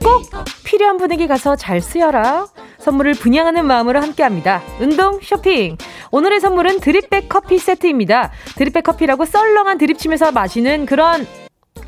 [0.00, 2.46] 꼭 필요한 분에게 가서 잘 쓰여라.
[2.78, 4.62] 선물을 분양하는 마음으로 함께합니다.
[4.80, 5.76] 운동 쇼핑.
[6.12, 8.30] 오늘의 선물은 드립백 커피 세트입니다.
[8.56, 11.26] 드립백 커피라고 썰렁한 드립치면서 마시는 그런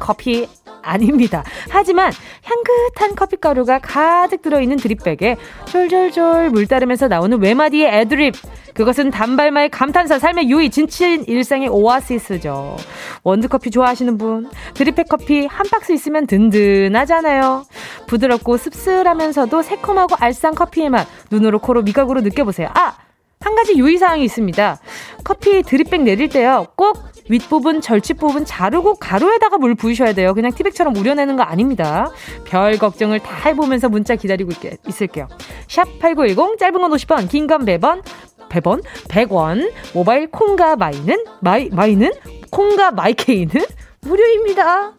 [0.00, 0.48] 커피
[0.88, 1.42] 아닙니다.
[1.70, 8.34] 하지만 향긋한 커피가루가 가득 들어있는 드립백에 졸졸졸 물 따르면서 나오는 외마디의 애드립.
[8.74, 12.76] 그것은 단발마의 감탄사, 삶의 유의, 진친 일상의 오아시스죠.
[13.22, 17.64] 원두커피 좋아하시는 분, 드립백 커피 한 박스 있으면 든든하잖아요.
[18.06, 22.68] 부드럽고 씁쓸하면서도 새콤하고 알싸한 커피의 맛, 눈으로 코로 미각으로 느껴보세요.
[22.74, 23.05] 아!
[23.46, 24.80] 한 가지 유의사항이 있습니다.
[25.22, 26.66] 커피 드립백 내릴 때요.
[26.74, 30.34] 꼭 윗부분, 절집 부분 자르고 가루에다가 물 부으셔야 돼요.
[30.34, 32.10] 그냥 티백처럼 우려내는 거 아닙니다.
[32.44, 35.28] 별 걱정을 다 해보면서 문자 기다리고 있게, 있을게요.
[35.68, 38.02] 샵 8910, 짧은 건 50원, 긴 건 100원,
[38.48, 42.10] 100원, 100원, 모바일 콩과 마이는, 마이, 마이는,
[42.50, 43.64] 콩과 마이케이는
[44.00, 44.94] 무료입니다.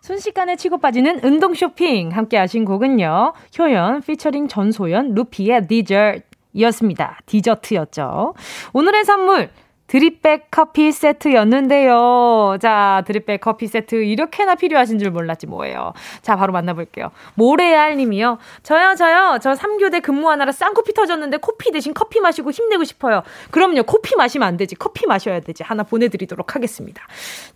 [0.00, 3.32] 순식간에 치고 빠지는 운동 쇼핑 함께 하신 곡은요.
[3.58, 7.18] 효연 피처링 전소연 루피의 디저트 이었습니다.
[7.26, 8.34] 디저트였죠.
[8.72, 9.50] 오늘의 선물
[9.90, 12.58] 드립백 커피 세트였는데요.
[12.60, 15.94] 자, 드립백 커피 세트 이렇게나 필요하신 줄 몰랐지 뭐예요.
[16.22, 17.10] 자, 바로 만나볼게요.
[17.34, 18.38] 모래알 님이요.
[18.62, 19.38] 저요, 저요.
[19.42, 23.24] 저 3교대 근무하느라 쌍코피 터졌는데 코피 대신 커피 마시고 힘내고 싶어요.
[23.50, 23.82] 그럼요.
[23.82, 24.76] 코피 마시면 안 되지.
[24.76, 25.64] 커피 마셔야 되지.
[25.64, 27.02] 하나 보내드리도록 하겠습니다.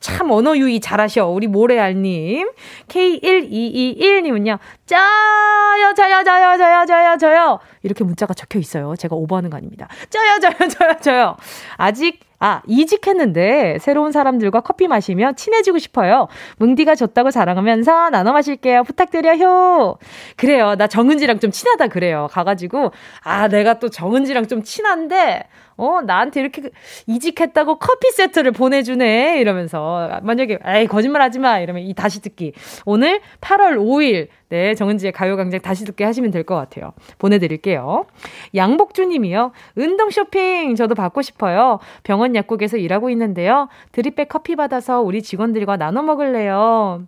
[0.00, 1.28] 참 언어 유의 잘하셔.
[1.28, 2.50] 우리 모래알 님.
[2.88, 4.58] K1221 님은요.
[4.86, 7.60] 짜요, 저요, 저요, 저요, 저요, 저요.
[7.84, 8.96] 이렇게 문자가 적혀 있어요.
[8.96, 9.88] 제가 오버하는 거 아닙니다.
[10.10, 11.36] 저요, 저요, 저요, 저요.
[11.76, 16.28] 아직 아, 이직했는데 새로운 사람들과 커피 마시며 친해지고 싶어요.
[16.58, 18.84] 뭉디가 줬다고 자랑하면서 나눠 마실게요.
[18.84, 19.96] 부탁드려요.
[20.36, 20.74] 그래요.
[20.76, 22.28] 나 정은지랑 좀 친하다 그래요.
[22.30, 22.92] 가가지고
[23.22, 25.44] 아, 내가 또 정은지랑 좀 친한데
[25.76, 26.70] 어, 나한테 이렇게 그
[27.08, 29.40] 이직했다고 커피 세트를 보내주네.
[29.40, 30.20] 이러면서.
[30.22, 31.58] 만약에, 에이, 거짓말 하지 마.
[31.58, 32.52] 이러면 이 다시 듣기.
[32.86, 36.92] 오늘 8월 5일, 네, 정은지의 가요광장 다시 듣게 하시면 될 것 같아요.
[37.18, 38.06] 보내드릴게요.
[38.54, 39.50] 양복주 님이요.
[39.74, 41.80] 운동 쇼핑 저도 받고 싶어요.
[42.04, 43.68] 병원 약국에서 일하고 있는데요.
[43.92, 47.06] 드립백 커피 받아서 우리 직원들과 나눠 먹을래요.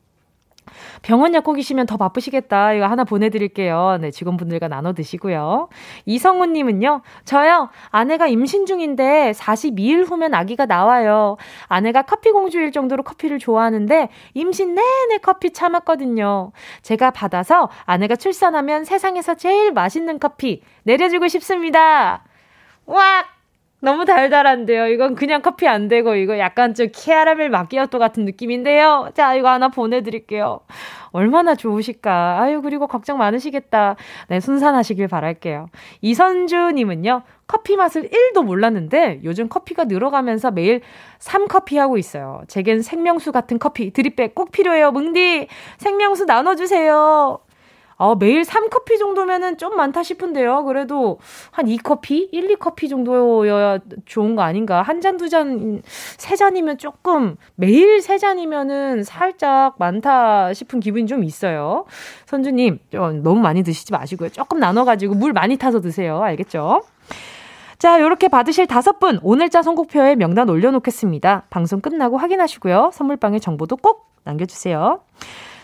[1.03, 2.73] 병원 약국이시면 더 바쁘시겠다.
[2.73, 3.99] 이거 하나 보내드릴게요.
[4.01, 5.69] 네, 직원분들과 나눠 드시고요.
[6.05, 11.37] 이성훈님은요, 저요, 아내가 임신 중인데 42일 후면 아기가 나와요.
[11.69, 16.53] 아내가 커피 공주일 정도로 커피를 좋아하는데 임신 내내 커피 참았거든요.
[16.83, 22.25] 제가 받아서 아내가 출산하면 세상에서 제일 맛있는 커피 내려주고 싶습니다.
[22.87, 23.36] 와!
[23.81, 24.89] 너무 달달한데요.
[24.89, 29.11] 이건 그냥 커피 안 되고 이거 약간 좀 캐러멜 마끼아또 같은 느낌인데요.
[29.15, 30.61] 자, 이거 하나 보내드릴게요.
[31.13, 32.41] 얼마나 좋으실까.
[32.41, 33.97] 아유, 그리고 걱정 많으시겠다.
[34.29, 35.69] 네, 순산하시길 바랄게요.
[36.01, 40.81] 이선주님은요, 커피 맛을 1도 몰랐는데 요즘 커피가 늘어가면서 매일
[41.19, 42.43] 3커피 하고 있어요.
[42.49, 44.91] 제겐 생명수 같은 커피 드립백 꼭 필요해요.
[44.91, 47.39] 뭉디, 생명수 나눠주세요.
[47.99, 50.65] 아, 매일 3커피 정도면은 좀 많다 싶은데요.
[50.65, 51.19] 그래도
[51.51, 52.29] 한 2커피?
[52.31, 54.83] 1, 2커피 정도여야 좋은 거 아닌가?
[54.83, 61.25] 한 잔, 두 잔, 세 잔이면 조금, 매일 세 잔이면은 살짝 많다 싶은 기분이 좀
[61.25, 61.87] 있어요.
[62.27, 64.29] 선주님, 너무 많이 드시지 마시고요.
[64.29, 66.23] 조금 나눠가지고 물 많이 타서 드세요.
[66.23, 66.83] 알겠죠?
[67.79, 71.45] 자, 이렇게 받으실 다섯 분, 오늘자 선곡표에 명단 올려놓겠습니다.
[71.51, 72.91] 방송 끝나고 확인하시고요.
[72.93, 75.01] 선물방에 정보도 꼭 남겨주세요.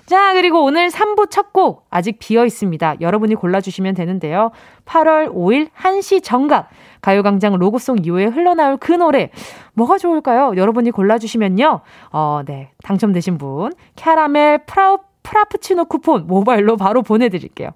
[0.06, 3.00] 자, 그리고 오늘 3부 첫 곡 아직 비어 있습니다.
[3.00, 4.50] 여러분이 골라주시면 되는데요.
[4.86, 6.70] 8월 5일 1시 정각
[7.02, 9.30] 가요광장 로고송 이후에 흘러나올 그 노래
[9.74, 10.54] 뭐가 좋을까요?
[10.56, 11.80] 여러분이 골라주시면요.
[12.12, 12.70] 어, 네.
[12.82, 17.70] 당첨되신 분 캐러멜 프라우 프라푸치노 쿠폰 모바일로 바로 보내드릴게요.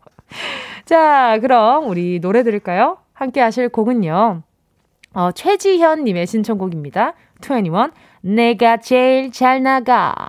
[0.85, 2.99] 자, 그럼 우리 노래 들을까요?
[3.13, 4.43] 함께 하실 곡은요.
[5.15, 7.13] 어, 최지현님의 신청곡입니다.
[7.43, 7.91] 21,
[8.23, 10.29] 내가 제일 잘 나가.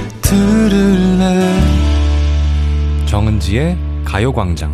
[0.31, 1.59] 들을래
[3.05, 4.73] 정은지의 가요광장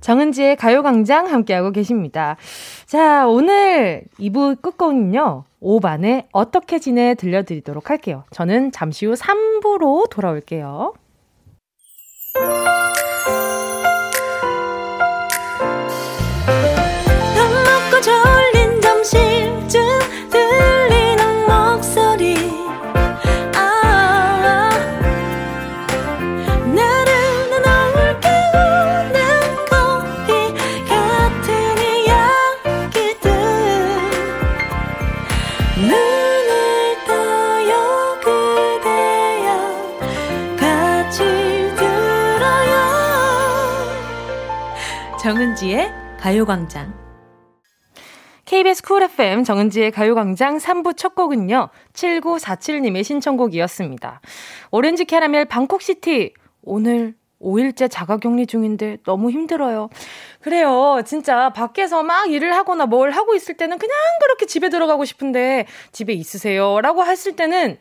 [0.00, 2.36] 정은지의 가요광장 함께하고 계십니다.
[2.84, 8.24] 자, 오늘 2부 끝곡은요, 5반에 어떻게 지내 들려드리도록 할게요.
[8.32, 10.92] 저는 잠시 후 3부로 돌아올게요.
[45.58, 45.90] 정은지의
[46.20, 46.94] 가요광장.
[48.44, 54.20] KBS 쿨 FM 정은지의 가요광장 3부 첫 곡은요, 7947님의 신청곡이었습니다.
[54.70, 56.34] 오렌지 캐러멜 방콕시티.
[56.62, 59.88] 오늘 5일째 자가격리 중인데 너무 힘들어요.
[60.40, 61.02] 그래요.
[61.04, 66.12] 진짜 밖에서 막 일을 하거나 뭘 하고 있을 때는 그냥 그렇게 집에 들어가고 싶은데 집에
[66.12, 66.80] 있으세요.
[66.80, 67.78] 라고 했을 때는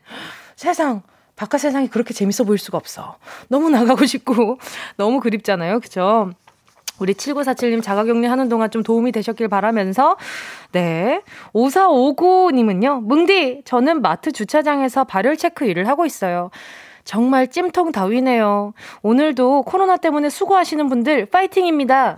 [0.55, 1.03] 세상,
[1.35, 3.17] 바깥 세상이 그렇게 재밌어 보일 수가 없어.
[3.49, 4.57] 너무 나가고 싶고
[4.97, 5.79] 너무 그립잖아요.
[5.79, 6.31] 그죠?
[6.99, 10.17] 우리 7947님 자가격리 하는 동안 좀 도움이 되셨길 바라면서,
[10.71, 11.21] 네.
[11.53, 16.49] 5459님은요, 뭉디, 저는 마트 주차장에서 발열 체크 일을 하고 있어요.
[17.03, 18.73] 정말 찜통 더위네요.
[19.01, 22.17] 오늘도 코로나 때문에 수고하시는 분들 파이팅입니다.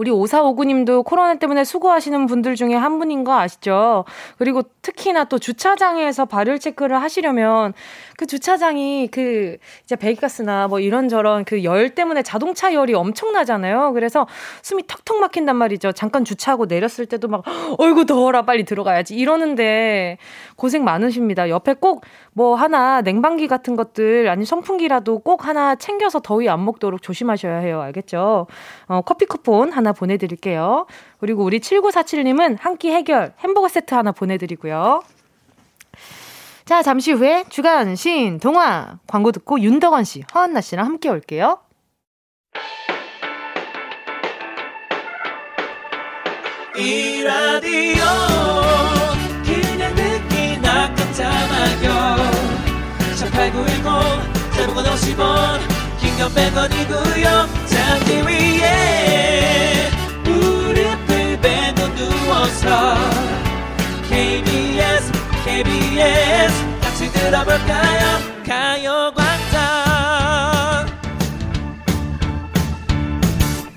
[0.00, 4.06] 우리 5459님도 코로나 때문에 수고하시는 분들 중에 한 분인 거 아시죠?
[4.38, 7.74] 그리고 특히나 또 주차장에서 발열 체크를 하시려면
[8.16, 13.92] 그 주차장이 그 이제 배기가스나 뭐 이런저런 그 열 때문에 자동차 열이 엄청나잖아요.
[13.92, 14.26] 그래서
[14.62, 15.92] 숨이 턱턱 막힌단 말이죠.
[15.92, 17.44] 잠깐 주차하고 내렸을 때도 막
[17.76, 20.16] 어이구 더워라 빨리 들어가야지 이러는데
[20.56, 21.50] 고생 많으십니다.
[21.50, 22.00] 옆에 꼭
[22.32, 27.80] 뭐 하나 냉방기 같은 것들 아니 선풍기라도 꼭 하나 챙겨서 더위 안 먹도록 조심하셔야 해요.
[27.80, 28.46] 알겠죠?
[28.86, 30.86] 어, 커피 쿠폰 하나 보내드릴게요.
[31.18, 35.02] 그리고 우리 7947님은 한 끼 해결 햄버거 세트 하나 보내드리고요.
[36.64, 41.58] 자, 잠시 후에 주간 신 동화 광고 듣고 윤덕원 씨, 허한나 씨랑 함께 올게요.
[46.76, 48.04] 이 라디오
[49.44, 52.16] 그냥 듣기나 깜짝마요
[53.16, 55.60] 18910 대목원 50원
[56.00, 58.99] 긴건 100원이고요 잠기 위에
[62.70, 62.94] 누워서
[64.08, 65.12] KBS
[65.44, 68.20] KBS 같이 들어볼까요?
[68.46, 69.60] 가요광장.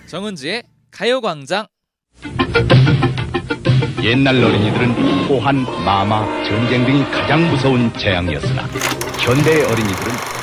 [0.06, 1.66] 정은지의 가요광장.
[4.04, 8.62] 옛날 어린이들은 호환, 마마, 전쟁 등이 가장 무서운 재앙이었으나
[9.18, 10.43] 현대의 어린이들은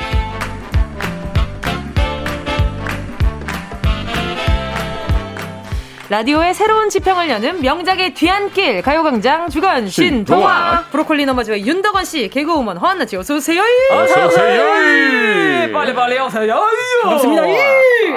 [6.11, 13.05] 라디오의 새로운 지평을 여는 명작의 뒤안길 가요광장 주간 신동화 브로콜리 너머즈의 윤덕원 씨 개그우먼 허한나
[13.05, 13.63] 씨 어서 오세요.
[13.93, 15.71] 어서 오세요.
[15.71, 16.59] 빨리 빨리 오세요.
[17.03, 17.43] 반갑습니다.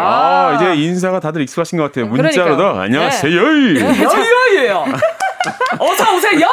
[0.00, 2.06] 아, 이제 인사가 다들 익숙하신 것 같아요.
[2.06, 3.32] 문자로도 안녕하세요.
[3.32, 4.84] 여유예요.
[5.78, 6.48] 어서 오세요.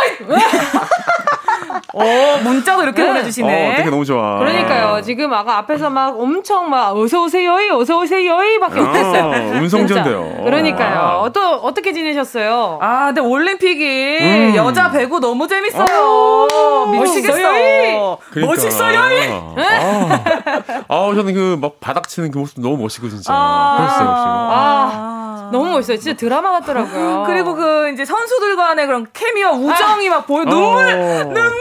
[1.93, 3.07] 어, 문자도 이렇게 네.
[3.09, 3.73] 보내주시네.
[3.73, 4.39] 어, 되게 너무 좋아.
[4.39, 5.01] 그러니까요.
[5.01, 9.51] 지금 아까 앞에서 막 엄청 막 어서 오세요, 어서 오세요, 밖에 어, 못했어요.
[9.59, 10.43] 음성전돼요.
[10.43, 10.99] 그러니까요.
[10.99, 11.17] 아.
[11.19, 12.79] 어떠, 어떻게 지내셨어요?
[12.81, 14.53] 아, 근데 올림픽이 음.
[14.55, 16.47] 여자 배구 너무 재밌어요.
[16.91, 18.17] 미치겠어요.
[18.31, 18.51] 그러니까.
[18.51, 18.99] 멋있어요.
[18.99, 20.21] 아,
[20.87, 23.31] 아, 저는 그 막 바닥 치는 그 모습 너무 멋있고 진짜.
[23.33, 25.97] 아, 멋있어요, 아, 너무 멋있어요.
[25.97, 27.23] 진짜 드라마 같더라고요.
[27.27, 30.95] 그리고 그 이제 선수들 간의 그런 케미와 우정이 막 보여 눈물 어.
[30.95, 31.41] 눈물 나.
[31.41, 31.51] 아,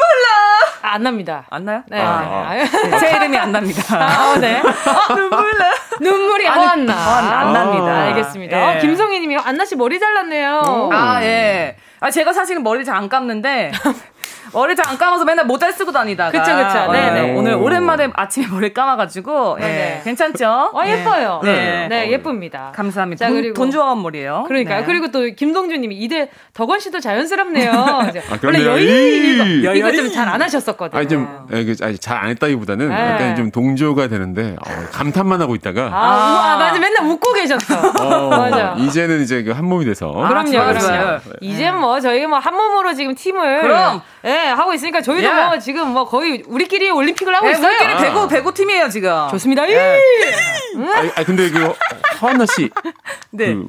[0.91, 1.45] 안 납니다.
[1.51, 1.82] 안 나요?
[1.86, 2.01] 네.
[2.01, 2.66] 아, 네.
[2.99, 3.82] 제 이름이 안 납니다.
[3.97, 4.61] 아, 네.
[4.62, 5.70] 아, 눈물 나.
[6.01, 6.95] 눈물이 안 나.
[6.95, 7.86] 안, 안 납니다.
[8.03, 8.57] 알겠습니다.
[8.74, 8.76] 예.
[8.76, 10.91] 어, 김성희 님이 안나 씨 머리 잘랐네요.
[10.93, 11.76] 아, 예.
[12.01, 13.72] 아, 제가 사실은 머리 잘 안 감는데
[14.53, 16.30] 머리 잘 안 감아서 맨날 모자 쓰고 다니다가.
[16.32, 16.90] 그쵸, 그쵸.
[16.92, 17.22] 네네.
[17.22, 17.34] 네.
[17.34, 19.59] 오늘 오랜만에 아침에 머리 감아가지고.
[19.61, 19.64] 예.
[19.64, 20.01] 네.
[20.05, 20.70] 괜찮죠?
[20.72, 21.40] 어, 예뻐요.
[21.44, 21.86] 네.
[21.88, 22.72] 네, 예쁩니다.
[22.74, 23.26] 감사합니다.
[23.26, 23.55] 자, 그리고.
[23.55, 24.44] 돈 좋아한 머리예요.
[24.48, 24.80] 그러니까요.
[24.80, 24.84] 네.
[24.86, 27.70] 그리고 또 김동준 님이 이대 덕원 씨도 자연스럽네요.
[28.30, 30.98] 아, 원래 여의 이거, 이거 좀 잘 안 하셨었거든요.
[30.98, 32.94] 아니, 좀, 예, 그, 잘안 했다기보다는 네.
[32.94, 35.82] 약간 좀 동조가 되는데, 어, 감탄만 하고 있다가.
[35.92, 36.78] 아, 아, 맞아.
[36.80, 37.74] 맨날 웃고 계셨어.
[38.01, 38.74] 어, 맞아.
[38.78, 40.11] 이제는 이제 그한 몸이 돼서.
[40.11, 41.20] 그럼요, 아, 그럼요.
[41.40, 43.61] 이제 뭐 저희 뭐 한 몸으로 지금 팀을.
[43.62, 44.01] 그럼.
[44.24, 45.48] 예, 하고 있으니까 저희도 야.
[45.48, 47.74] 뭐 지금 뭐 거의 우리끼리 올림픽을 하고 네, 있어요.
[47.74, 49.28] 우리끼리 배구 배구 팀이에요 지금.
[49.30, 49.68] 좋습니다.
[49.70, 49.98] 예.
[51.16, 51.72] 아, 근데 그
[52.20, 52.68] 허한나 씨.
[53.30, 53.54] 네.
[53.54, 53.66] 그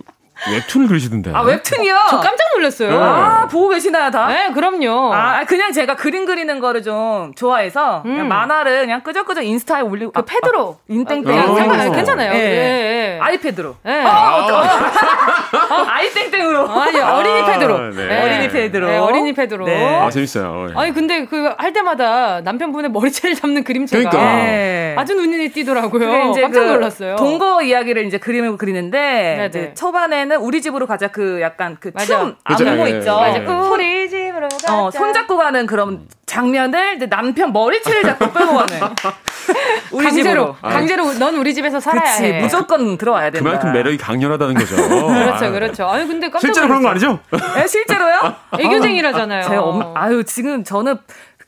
[0.49, 1.31] 웹툰을 그리시던데.
[1.33, 1.95] 아, 웹툰이요?
[2.09, 2.89] 저 깜짝 놀랐어요.
[2.89, 2.97] 네.
[2.97, 4.27] 아, 보고 계시나요, 다?
[4.27, 5.13] 네, 그럼요.
[5.13, 8.11] 아, 그냥 제가 그림 그리는 거를 좀 좋아해서 음.
[8.11, 10.11] 그냥 만화를 그냥 끄적끄적 인스타에 올리고.
[10.11, 10.77] 그 아, 패드로.
[10.79, 11.39] 아, 인땡땡.
[11.39, 12.31] 아, 괜찮아요.
[12.31, 12.39] 네.
[12.39, 13.19] 네.
[13.21, 13.75] 아이패드로.
[13.83, 14.03] 네.
[14.03, 15.75] 어, 어, 어.
[15.75, 16.69] 어 아이땡땡으로.
[16.69, 17.75] 아니, 어린이 패드로.
[17.75, 18.07] 아, 네.
[18.07, 18.21] 네.
[18.23, 18.87] 어린이 패드로.
[18.87, 19.65] 네, 어린이 패드로.
[19.65, 19.99] 네.
[19.99, 20.69] 아, 재밌어요.
[20.75, 25.01] 아니, 근데 그 할 때마다 남편분의 머리채를 잡는 그림체가 그러니까.
[25.01, 26.33] 아주 눈이 띄더라고요.
[26.33, 27.15] 깜짝 그 놀랐어요.
[27.15, 32.87] 그 동거 이야기를 이제 그림을 그리는데 이제 초반에는 우리 집으로 가자 그 약간 그춤 안무
[32.89, 33.17] 있죠.
[33.17, 33.39] 맞아.
[33.71, 34.77] 우리 집으로 가자.
[34.77, 38.79] 어, 손잡고 가는 그런 장면을 이제 남편 머리채를 잡고 끌고 가는.
[39.91, 40.55] 우리 강제로 집으로.
[40.61, 42.41] 강제로 넌 우리 집에서 살아야 그치, 해.
[42.41, 43.43] 무조건 들어와야 된다.
[43.49, 44.75] 그만큼 매력이 강렬하다는 거죠.
[44.87, 45.87] 그렇죠, 그렇죠.
[45.87, 47.19] 아니 근데 깜짝 실제로 그런 거 아니죠?
[47.55, 48.35] 네, 실제로요?
[48.59, 49.43] 애교쟁이라잖아요.
[49.49, 50.97] 제 엄, 아유 지금 저는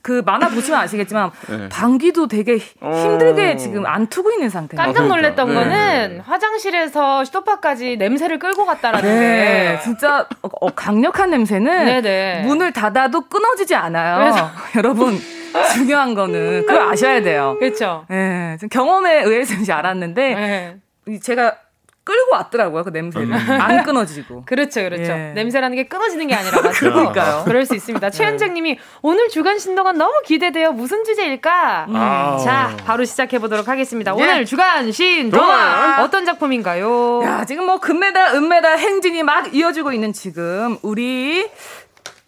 [0.03, 1.69] 그 만화 보시면 아시겠지만 네.
[1.69, 3.55] 방귀도 되게 힘들게 어...
[3.55, 4.83] 지금 안 트고 있는 상태예요.
[4.83, 6.21] 깜짝 놀랐던 아, 거는 네.
[6.23, 9.77] 화장실에서 슈토파까지 냄새를 끌고 갔다라는 네.
[9.77, 12.43] 게 진짜 어, 강력한 냄새는 네네.
[12.45, 14.17] 문을 닫아도 끊어지지 않아요.
[14.19, 15.17] 그래서 여러분
[15.73, 17.55] 중요한 거는 그걸 아셔야 돼요.
[17.57, 18.05] 그렇죠.
[18.09, 20.35] 네, 경험에 의해서 알았는데
[21.05, 21.19] 네.
[21.21, 21.55] 제가
[22.03, 23.61] 끌고 왔더라고요 그 냄새를 음.
[23.61, 25.31] 안 끊어지고 그렇죠 그렇죠 예.
[25.35, 28.17] 냄새라는 게 끊어지는 게 아니라 그러니까요 그럴 수 있습니다 네.
[28.17, 31.95] 최현정님이 오늘 주간 신동안 너무 기대돼요 무슨 주제일까 음.
[31.95, 32.37] 아.
[32.43, 34.21] 자 바로 시작해 보도록 하겠습니다 예.
[34.21, 40.77] 오늘 주간 신동안 어떤 작품인가요 야 지금 뭐 금메달 은메달 행진이 막 이어지고 있는 지금
[40.81, 41.49] 우리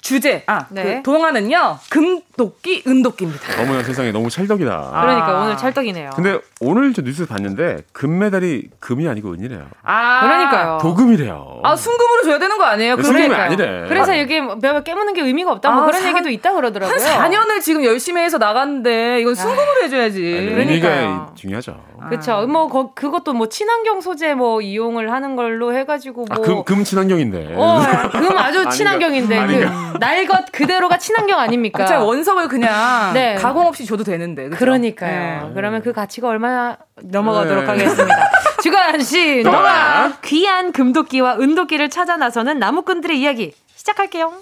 [0.06, 0.84] 주제 아 네.
[0.84, 3.60] 그 동화는요 금도끼 은도끼입니다.
[3.60, 4.72] 어머나 세상에 너무 찰떡이다.
[4.72, 5.02] 아.
[5.02, 6.12] 그러니까 오늘 찰떡이네요.
[6.16, 9.66] 근데 오늘 저 뉴스 봤는데 금메달이 금이 아니고 은이래요.
[9.82, 10.78] 아 그러니까요.
[10.80, 11.62] 도금이래요.
[11.64, 13.02] 아 순금으로 줘야 되는 거 아니에요?
[13.02, 13.88] 순금이 아니래.
[13.88, 16.96] 그래서 이게 뼈 깨무는 게 의미가 없다 뭐 아, 그런 사, 얘기도 있다 그러더라고요.
[16.96, 20.52] 한 4년을 지금 열심히 해서 나갔는데 이건 순금으로 해줘야지.
[20.54, 21.82] 그러니까 중요하죠.
[22.10, 22.48] 그렇죠.
[22.48, 26.84] 뭐 거, 그것도 뭐 친환경 소재 뭐 이용을 하는 걸로 해가지고 뭐 아, 금, 금
[26.84, 27.54] 친환경인데.
[27.56, 27.82] 어,
[28.12, 29.48] 금 아주 친환경인데.
[29.48, 31.86] 그, 날것 그대로가 친환경 아닙니까?
[31.86, 33.36] 진 원석을 그냥 네.
[33.36, 34.50] 가공 없이 줘도 되는데.
[34.50, 34.60] 그쵸?
[34.60, 35.48] 그러니까요.
[35.48, 35.52] 네.
[35.54, 37.70] 그러면 그 가치가 얼마나 넘어가도록 네.
[37.70, 38.30] 하겠습니다.
[38.62, 44.34] 주간 씨, 너가 귀한 금도끼와 은도끼를 찾아 나서는 나무꾼들의 이야기 시작할게요.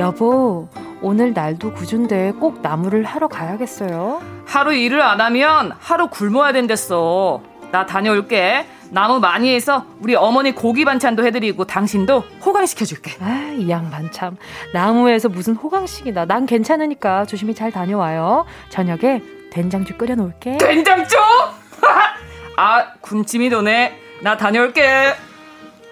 [0.00, 0.68] 여보,
[1.02, 4.22] 오늘 날도 구준데 꼭 나무를 하러 가야겠어요.
[4.46, 7.42] 하루 일을 안 하면 하루 굶어야 된댔어.
[7.70, 8.66] 나 다녀올게.
[8.92, 13.12] 나무 많이 해서 우리 어머니 고기 반찬도 해드리고 당신도 호강시켜줄게.
[13.20, 14.36] 아, 이 양반 참.
[14.72, 16.24] 나무에서 무슨 호강식이다.
[16.24, 18.46] 난 괜찮으니까 조심히 잘 다녀와요.
[18.70, 19.22] 저녁에
[19.52, 20.56] 된장죽 끓여놓을게.
[20.58, 21.20] 된장죽?
[22.56, 23.96] 아, 군침이 도네.
[24.22, 25.14] 나 다녀올게.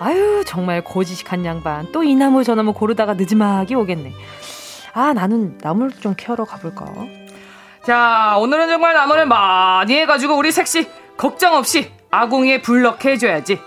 [0.01, 1.91] 아유, 정말 고지식한 양반.
[1.93, 4.13] 또 이 나무 저 나무 고르다가 늦지막이 오겠네.
[4.95, 6.87] 아, 나는 나무를 좀 캐러 가볼까?
[7.85, 13.61] 자, 오늘은 정말 나무를 많이 해가지고 우리 색시 걱정 없이 아궁이에 불럭해줘야지.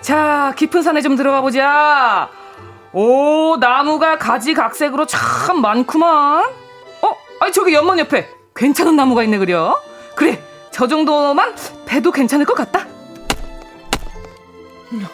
[0.00, 2.28] 자, 깊은 산에 좀 들어가 보자.
[2.92, 6.44] 오, 나무가 가지각색으로 참 많구만.
[7.02, 9.80] 어, 아니 저기 연못 옆에 괜찮은 나무가 있네 그려.
[10.14, 11.54] 그래, 저 정도만
[11.86, 12.86] 배도 괜찮을 것 같다.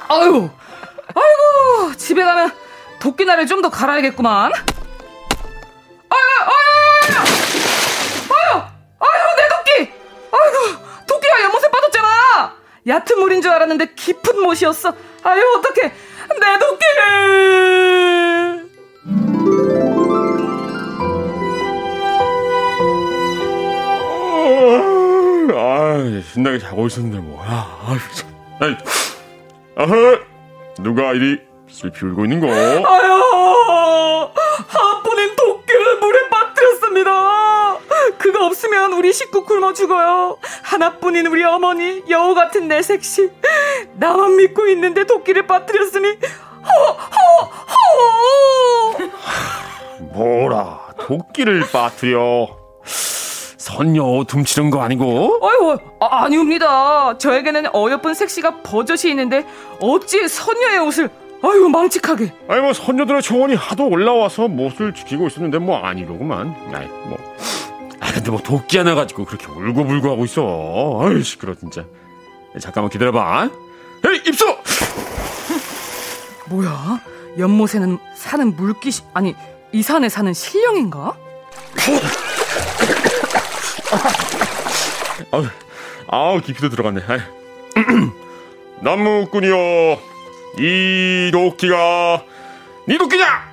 [0.09, 0.51] 아유,
[1.15, 2.53] 아이고 집에 가면
[2.99, 4.53] 도끼날을 좀 더 갈아야겠구만.
[4.53, 4.63] 아유,
[6.11, 6.19] 아유,
[8.31, 8.63] 아유,
[9.01, 9.93] 아유, 내 도끼.
[10.33, 10.57] 아이고,
[11.07, 12.55] 도끼가 연못에 빠졌잖아.
[12.87, 14.93] 얕은 물인 줄 알았는데 깊은 못이었어.
[15.25, 15.93] 아유, 어떡해.
[16.41, 18.69] 내 도끼를.
[25.55, 27.79] 아, 신나게 자고 있었는데 뭐야.
[27.87, 28.29] 아유, 참.
[28.61, 28.77] 아이,
[29.81, 30.19] 아하,
[30.81, 32.49] 누가 이리 슬피 울고 있는 거?
[32.49, 32.83] 아유,
[34.67, 37.79] 하뿐인 도끼를 물에 빠뜨렸습니다.
[38.19, 40.39] 그거 없으면 우리 식구 굶어 죽어요.
[40.65, 43.31] 하나뿐인 우리 어머니, 여우 같은 내 색시.
[43.95, 48.99] 나만 믿고 있는데 도끼를 빠뜨렸으니, 허, 허, 허!
[50.13, 52.49] 뭐라, 도끼를 빠뜨려.
[53.69, 55.41] 선녀 둠치는 거 아니고?
[55.47, 57.19] 아유, 아, 아니옵니다.
[57.19, 59.45] 저에게는 어여쁜 색시가 버젓이 있는데
[59.79, 61.11] 어찌 선녀의 옷을
[61.43, 62.33] 아유 망측하게.
[62.49, 66.55] 아니 뭐 선녀들의 초원이 하도 올라와서 못을 지키고 있었는데 뭐 아니로구만.
[66.73, 67.19] 아이 뭐.
[68.01, 71.01] 아 근데 뭐 도끼 하나 가지고 그렇게 울고불고 하고 있어.
[71.03, 71.85] 아유 시끄러 진짜.
[72.59, 73.51] 잠깐만 기다려봐.
[74.07, 74.47] 에이 입수.
[76.49, 77.01] 뭐야?
[77.39, 79.35] 연못에는 사는 물기 아니
[79.73, 81.15] 이 산에 사는 신령인가?
[85.33, 85.45] 아우,
[86.09, 87.03] 아우 깊이도 들어갔네.
[88.81, 89.99] 나무꾼이여,
[90.59, 92.23] 이 도끼가
[92.87, 93.51] 네 도끼냐?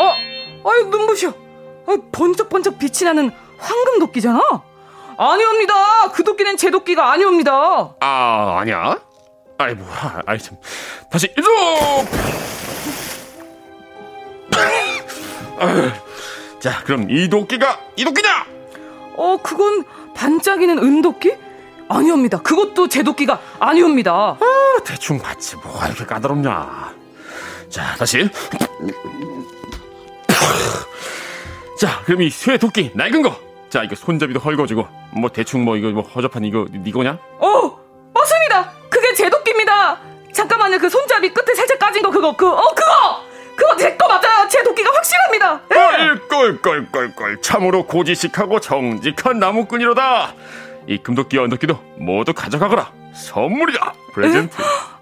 [0.00, 1.28] 어, 아유 눈부셔.
[1.86, 4.40] 아, 번쩍번쩍 빛이 나는 황금 도끼잖아.
[5.16, 6.12] 아니옵니다.
[6.12, 7.94] 그 도끼는 제 도끼가 아니옵니다.
[8.00, 8.98] 아 아니야?
[9.58, 9.88] 아이 뭐,
[10.26, 10.56] 아이 참.
[11.10, 11.48] 다시 일로.
[16.60, 18.57] 자, 그럼 이 도끼가 이 도끼냐?
[19.18, 21.36] 어, 그건 반짝이는 은도끼?
[21.88, 22.38] 아니옵니다.
[22.42, 24.12] 그것도 제 도끼가 아니옵니다.
[24.40, 25.56] 아, 대충 봤지.
[25.56, 26.94] 뭐가 이렇게 까다롭냐.
[27.68, 28.28] 자, 다시.
[31.78, 33.36] 자, 그럼 이 쇠 도끼, 낡은 거.
[33.70, 34.86] 자, 이거 손잡이도 헐거지고.
[35.12, 37.18] 뭐, 대충 뭐, 이거 뭐, 허접한 이거, 니 거냐?
[37.38, 37.78] 어,
[38.14, 38.72] 맞습니다.
[38.90, 39.98] 그게 제 도끼입니다.
[40.32, 40.78] 잠깐만요.
[40.78, 43.22] 그 손잡이 끝에 살짝 까진 거, 그거, 그, 어, 그거!
[43.58, 44.46] 그거 제 거 맞아요.
[44.48, 45.60] 제 도끼가 확실합니다.
[46.28, 50.34] 껄껄껄껄껄 참으로 고지식하고 정직한 나무꾼이로다.
[50.86, 52.92] 이 금도끼와 은도끼도 모두 가져가거라.
[53.14, 53.92] 선물이다.
[54.14, 54.56] 프레젠트.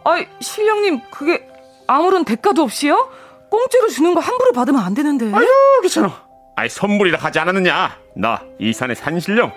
[0.04, 1.46] 아이 실령님 그게
[1.86, 3.10] 아무런 대가도 없이요?
[3.50, 5.30] 공짜로 주는 거 함부로 받으면 안 되는데.
[5.36, 5.46] 아유
[5.82, 6.22] 괜찮아.
[6.56, 7.96] 아이 선물이라 하지 않았느냐?
[8.16, 9.52] 나 이 산의 산신령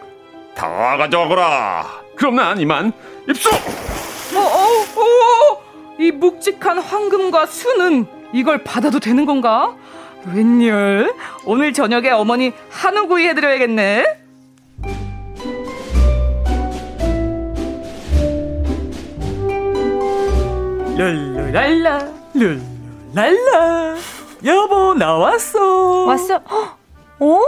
[0.55, 1.87] 다 가져가거라.
[2.17, 2.91] 그럼 난 이만
[3.29, 3.49] 입수.
[3.49, 5.63] 어, 어, 어,
[5.97, 9.75] 이 묵직한 황금과 수는 이걸 받아도 되는 건가?
[10.33, 11.13] 웬열?
[11.45, 14.05] 오늘 저녁에 어머니 한우구이 해드려야겠네.
[20.97, 21.99] 랄라랄라
[23.13, 23.95] 랄라랄라
[24.45, 26.41] 여보 나왔어 왔어
[27.19, 27.39] 어?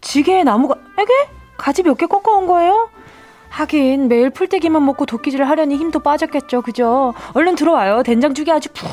[0.00, 1.12] 지게에 나무가 에게?
[1.56, 2.88] 가지 몇 개 꺾어온 거예요?
[3.50, 7.14] 하긴 매일 풀떼기만 먹고 도끼질을 하려니 힘도 빠졌겠죠 그죠?
[7.34, 8.88] 얼른 들어와요 된장죽이 아주 푹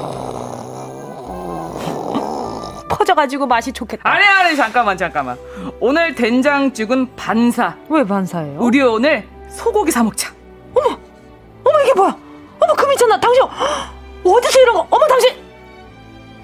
[2.89, 4.07] 퍼져가지고 맛이 좋겠다.
[4.09, 5.37] 아니 아니 잠깐만 잠깐만.
[5.79, 7.75] 오늘 된장죽은 반사.
[7.89, 8.59] 왜 반사예요?
[8.59, 10.31] 우리 오늘 소고기 사 먹자.
[10.75, 10.97] 어머!
[11.63, 12.15] 어머 이게 뭐야?
[12.59, 13.19] 어머 그 미쳤나?
[13.19, 13.41] 당신
[14.23, 14.87] 어디서 이런 거?
[14.89, 15.33] 어머 당신!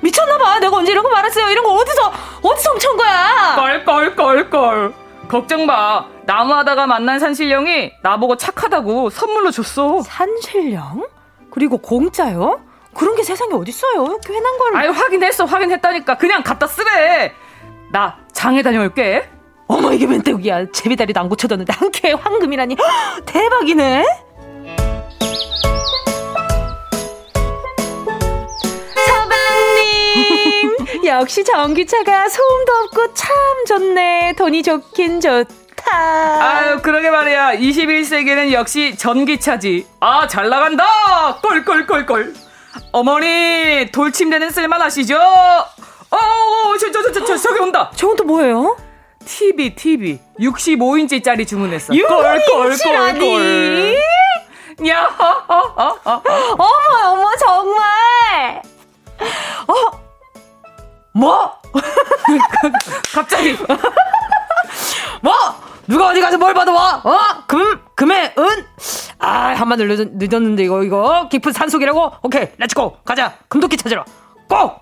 [0.02, 0.60] 미쳤나봐.
[0.60, 1.50] 내가 언제 이런 거 말했어요?
[1.50, 2.12] 이런 거 어디서
[2.42, 3.56] 어디서 훔쳐온 거야?
[3.56, 4.94] 껄껄껄껄.
[5.28, 6.06] 걱정 마.
[6.24, 10.02] 나무하다가 만난 산신령이 나보고 착하다고 선물로 줬어.
[10.02, 11.08] 산신령?
[11.52, 12.62] 그리고 공짜요?
[12.94, 14.20] 그런 게 세상에 어딨어요?
[14.26, 14.76] 괜한 걸.
[14.76, 16.18] 아유 확인했어 확인했다니까.
[16.18, 17.34] 그냥 갖다 쓰래.
[17.92, 19.28] 나 장에 다녀올게.
[19.68, 20.72] 어머 이게 웬떡이야.
[20.72, 21.74] 제비다리도 안 고쳐졌는데.
[21.74, 22.76] 한 큐에 황금이라니.
[23.26, 24.06] 대박이네.
[29.72, 31.06] 서방님!
[31.06, 33.36] 역시 전기차가 소음도 없고 참
[33.68, 34.34] 좋네.
[34.38, 35.52] 돈이 좋긴 좋다.
[35.94, 37.56] 아유 그러게 말이야.
[37.56, 39.88] 21세기는 역시 전기차지.
[40.00, 40.86] 아 잘 나간다!
[41.42, 42.34] 꼴꼴꼴꼴
[42.91, 45.17] 어머니 돌침대는 쓸만하시죠?
[45.17, 47.91] 어, 저, 저, 저, 저, 저기 온다.
[47.95, 48.78] 저건 또 뭐예요?
[49.26, 50.19] TV, TV.
[50.39, 51.93] 65인치짜리 주문했어.
[51.93, 53.95] 65인치라니?
[54.88, 56.22] 야, 어, 어, 어,
[56.57, 58.61] 어머, 어머, 정말.
[59.67, 60.01] 어?
[61.14, 61.53] 뭐?
[63.14, 63.57] 갑자기.
[65.22, 65.34] 뭐?
[65.88, 67.01] 누가 어디 가서 뭘 받아 와?
[67.03, 67.43] 어?
[67.47, 68.66] 금, 금에, 은?
[69.20, 71.28] 아, 한번 늦었, 늦었는데, 이거, 이거.
[71.30, 72.14] 깊은 산속이라고?
[72.24, 72.97] 오케이, let's go.
[73.03, 73.34] 가자.
[73.49, 74.05] 금도끼 찾으러.
[74.47, 74.82] go!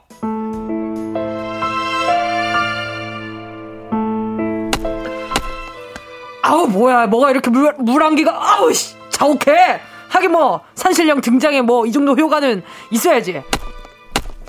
[6.69, 9.82] 뭐야, 뭐가 이렇게 물, 물안기가, 아우, 씨, 자욱해!
[10.09, 13.43] 하긴 뭐, 산신령 등장에 뭐, 이 정도 효과는 있어야지.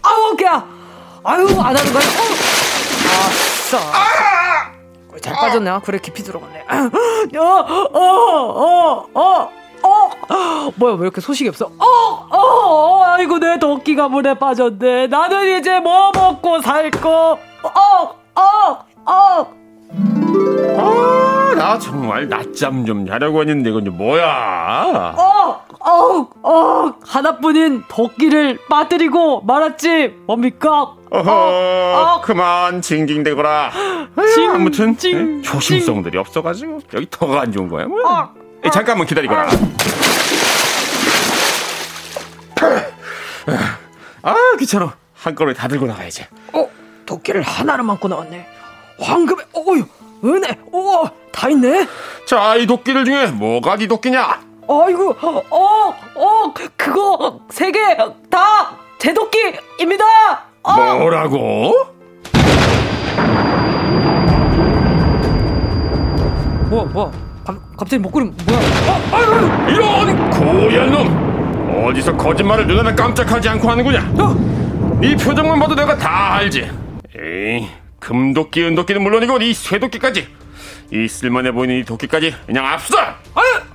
[0.03, 0.80] 아우, 그야!
[1.25, 2.03] 아유, 안 하는 거야?
[3.73, 3.77] 어.
[3.93, 5.19] 아!
[5.21, 5.81] 잘 빠졌네.
[5.85, 6.65] 그래, 깊이 들어갔네.
[7.37, 7.45] 어,
[7.93, 9.51] 어, 어, 어.
[9.83, 10.11] 어!
[10.77, 11.67] 뭐야, 왜 이렇게 소식이 없어?
[11.79, 11.85] 어!
[11.85, 12.37] 어!
[12.37, 13.05] 어!
[13.05, 15.07] 아이고, 내 도끼가 물에 빠졌네.
[15.09, 17.39] 나는 이제 뭐 먹고 살 거?
[17.63, 18.15] 어!
[18.35, 18.79] 어!
[19.07, 19.61] 어!
[20.79, 25.15] 아, 나 정말 낮잠 좀 자려고 했는데 이건 뭐야?
[25.17, 25.61] 어!
[25.85, 26.29] 어!
[26.43, 26.95] 어!
[27.07, 30.15] 하나뿐인 도끼를 빠뜨리고 말았지.
[30.27, 30.95] 뭡니까?
[31.13, 32.21] 어허, 어, 어.
[32.21, 33.73] 그만 징징대거라.
[34.35, 35.43] 징, 아무튼 징, 네?
[35.43, 36.21] 조심성들이 징.
[36.21, 37.87] 없어가지고 여기 더가 안 좋은 거야.
[37.87, 37.99] 뭐.
[38.09, 38.31] 어.
[38.65, 39.49] 에, 잠깐만 기다리거라.
[44.23, 44.95] 아 귀찮아.
[45.15, 46.27] 한 걸음에 다 들고 나가야지.
[46.53, 46.69] 어,
[47.07, 48.47] 도끼를 하나를 만고 나왔네.
[49.01, 49.85] 황금의 어유
[50.25, 51.87] 은혜, 오, 다 있네.
[52.27, 54.50] 자, 이 도끼들 중에 뭐가 네 도끼냐?
[54.75, 55.17] 아이고,
[55.51, 57.97] 어, 어, 그거 세 개
[58.31, 60.05] 다 제 도끼입니다.
[60.63, 60.73] 어.
[60.99, 61.73] 뭐라고?
[66.69, 67.13] 뭐, 뭐,
[67.77, 68.59] 갑자기 목걸이 뭐야?
[68.61, 71.87] 어, 아유, 이런 고얀 놈!
[71.87, 73.99] 어디서 거짓말을 눈하나 깜짝하지 않고 하는구냐?
[74.23, 74.99] 어?
[75.01, 76.71] 네 표정만 봐도 내가 다 알지.
[77.19, 77.69] 에이,
[77.99, 80.29] 금도끼, 은도끼는 물론이고 이 쇠도끼까지
[80.93, 82.97] 이 쓸만해 보이는 이 도끼까지 그냥 압수!
[82.99, 83.70] 아유, 아니 뭔 소리입니까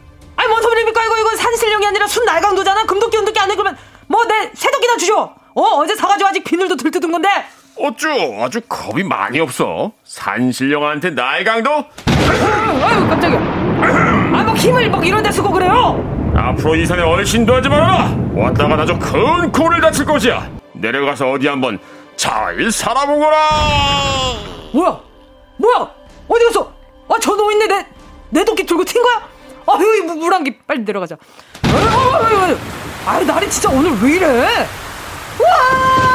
[1.76, 2.86] 산신령이 아니라 순 날강도잖아.
[2.86, 5.20] 금도끼, 은도끼 안 그러면 뭐내 쇠도끼나 주쇼.
[5.20, 7.30] 어 어제 사가지고 아직 비늘도 들뜯은 건데.
[7.78, 8.08] 어쭈
[8.42, 9.92] 아주 겁이 많이 없어.
[10.04, 11.72] 산신령한테 날강도?
[11.72, 13.40] 아유, 아유 깜짝이야.
[14.34, 16.34] 아뭐 힘을 막 이런 데 쓰고 그래요.
[16.36, 18.16] 앞으로 이 산에 얼씬도 하지 말아라.
[18.34, 20.50] 왔다가 나저 큰 코를 다칠 것이야.
[20.74, 21.80] 내려가서 어디 한번
[22.18, 23.38] 잘 살아보거라!
[24.74, 25.00] 뭐야?
[25.58, 25.92] 뭐야?
[26.28, 26.72] 어디 갔어?
[27.10, 27.68] 아, 저놈 있네.
[27.68, 27.86] 내,
[28.30, 29.36] 내 도끼 들고 튄 거야?
[29.68, 31.18] 아, 여기 물안기 빨리 내려가자.
[33.06, 34.28] 아, 날이 진짜 오늘 왜 이래?
[34.28, 36.06] 와!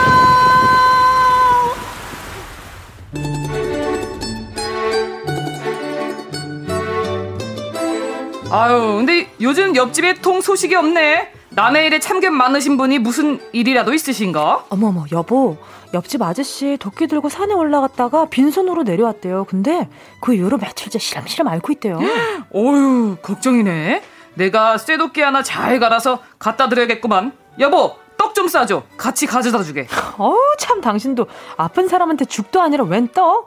[8.53, 11.33] 아유, 근데 요즘 옆집에 통 소식이 없네.
[11.51, 14.67] 남의 일에 참견 많으신 분이 무슨 일이라도 있으신가?
[14.69, 15.57] 어머머, 여보.
[15.95, 19.45] 옆집 아저씨 도끼 들고 산에 올라갔다가 빈손으로 내려왔대요.
[19.49, 19.89] 근데
[20.21, 21.99] 그 이후로 며칠째 시름시름 앓고 있대요.
[22.53, 24.03] 어휴, 걱정이네.
[24.35, 27.33] 내가 쇠도끼 하나 잘 갈아서 갖다 드려야겠구만.
[27.59, 28.83] 여보, 떡 좀 싸줘.
[28.97, 29.87] 같이 가져다 주게.
[30.19, 31.27] 어우, 참, 당신도
[31.57, 33.47] 아픈 사람한테 죽도 아니라 웬 떡?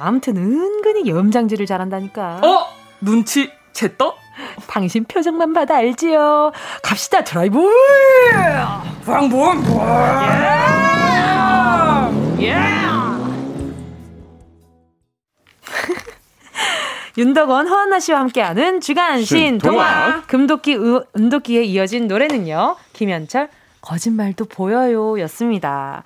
[0.00, 2.40] 아무튼 은근히 염장질을 잘한다니까.
[2.42, 2.66] 어?
[3.00, 4.14] 눈치 챘떡?
[4.66, 6.52] 당신 표정만 봐도 알지요.
[6.82, 7.58] 갑시다, 드라이브!
[9.06, 9.62] 왕봉!
[12.40, 12.46] 예!
[12.46, 12.54] 예!
[17.22, 20.22] 윤덕원, 허한나 씨와 함께하는 주간 신 동화.
[20.26, 20.76] 금도끼,
[21.16, 22.74] 은도끼에 이어진 노래는요.
[22.94, 23.48] 김현철,
[23.80, 26.02] 거짓말도 보여요 였습니다.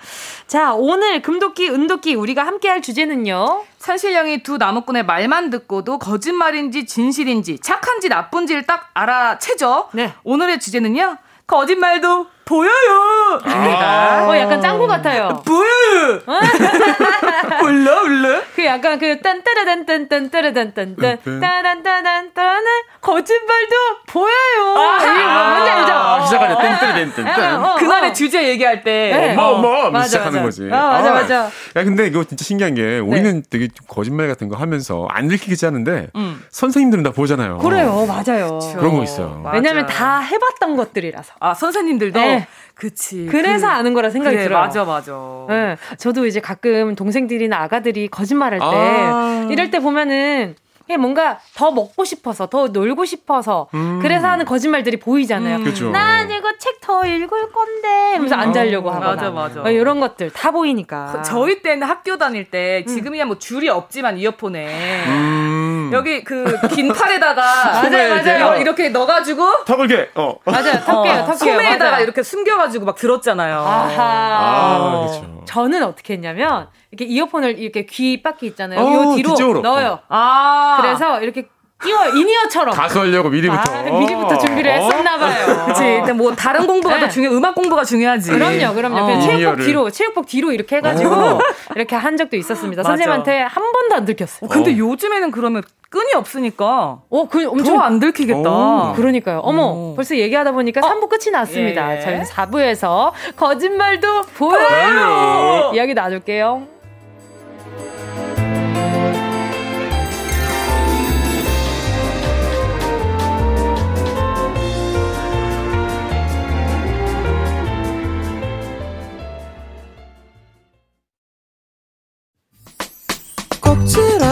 [0.46, 3.64] 자, 오늘 금도끼, 은도끼 우리가 함께 할 주제는요.
[3.78, 9.88] 산신령이 두 나무꾼의 말만 듣고도 거짓말인지 진실인지 착한지 나쁜지를 딱 알아채죠.
[9.94, 10.12] 네.
[10.22, 11.16] 오늘의 주제는요.
[11.46, 13.40] 거짓말도 보여요!
[13.42, 15.42] 아~ 어, 약간 짱구 같아요.
[15.44, 16.20] 보여요!
[17.64, 18.40] 올라, 올라?
[18.54, 22.62] 그 약간 그 딴따라단딴딴따라단딴딴 따란따단따란
[23.00, 23.74] 거짓말도
[24.06, 24.76] 보여요!
[24.76, 25.92] 아, 뭔지 알죠?
[25.92, 26.54] 아, 시작하죠.
[26.56, 27.76] 딴따라단딴딴.
[27.78, 29.10] 그날의 주제 얘기할 때.
[29.12, 29.34] 네.
[29.34, 30.68] 뭐, 뭐, 뭐 시작하는 거지.
[30.70, 31.34] 아, 맞아, 맞아.
[31.34, 33.48] 야, 근데 이거 진짜 신기한 게 우리는 네.
[33.50, 36.40] 되게 거짓말 같은 거 하면서 안 들키겠지 하는데 음.
[36.50, 37.58] 선생님들은 다 보잖아요.
[37.58, 38.60] 그래요, 맞아요.
[38.76, 39.42] 그런 거 있어요.
[39.52, 41.32] 왜냐면 다 해봤던 것들이라서.
[41.40, 42.35] 아, 선생님들도?
[42.38, 42.46] 네.
[42.74, 43.26] 그치.
[43.30, 44.60] 그래서 그, 아는 거라 생각이 그래, 들어요.
[44.60, 45.12] 맞아, 맞아.
[45.48, 50.56] 네, 저도 이제 가끔 동생들이나 아가들이 거짓말할 때 아~ 이럴 때 보면은
[50.98, 53.98] 뭔가 더 먹고 싶어서 더 놀고 싶어서 음.
[54.00, 55.56] 그래서 하는 거짓말들이 보이잖아요.
[55.56, 55.92] 음.
[55.92, 59.62] 난 이거 책 더 읽을 건데 하면서 안 자려고 어, 하거나 맞아 맞아.
[59.62, 61.22] 어, 이런 것들 다 보이니까.
[61.22, 62.94] 저희 때는 학교 다닐 때 음.
[62.94, 65.65] 지금이야 뭐 줄이 없지만 이어폰에 음.
[65.92, 67.42] 여기 그 긴 팔에다가
[67.82, 73.58] 맞아요 맞아요 이렇게 넣어가지고 턱을 어 맞아요 턱게요 턱게요 소매에다가 이렇게 숨겨가지고 막 들었잖아요.
[73.58, 74.02] 아하.
[74.02, 75.42] 아, 그렇죠.
[75.46, 78.80] 저는 어떻게 했냐면 이렇게 이어폰을 이렇게 귀 바퀴 있잖아요.
[78.80, 79.60] 어, 요 뒤로 뒤쪽으로.
[79.60, 80.00] 넣어요.
[80.08, 80.78] 아.
[80.80, 81.48] 그래서 이렇게
[81.82, 85.46] 끼워 이니어처럼 가수 하려고 미리부터 아, 미리부터 준비를 했었나 봐요.
[85.66, 85.84] 그렇지.
[85.84, 87.00] 일단 뭐 다른 공부가 네.
[87.02, 87.28] 더 중요.
[87.30, 88.30] 음악 공부가 중요하지.
[88.30, 88.96] 그럼요, 그럼요.
[88.96, 89.20] 어.
[89.20, 91.38] 체육복 뒤로 체육복 뒤로 이렇게 해가지고 어.
[91.76, 92.82] 이렇게 한 적도 있었습니다.
[92.82, 94.48] 선생님한테 한 번도 안 들켰어요.
[94.48, 94.76] 어, 근데 어.
[94.76, 98.50] 요즘에는 그러면 끈이 없으니까 어, 그 엄청 안 들키겠다.
[98.50, 98.92] 오.
[98.96, 99.40] 그러니까요.
[99.40, 99.94] 어머, 오.
[99.94, 101.96] 벌써 얘기하다 보니까 3부 끝이 났습니다.
[101.96, 102.00] 예.
[102.00, 105.72] 저희는 4부에서 거짓말도 보여요.
[105.74, 106.75] 이야기 나눌게요.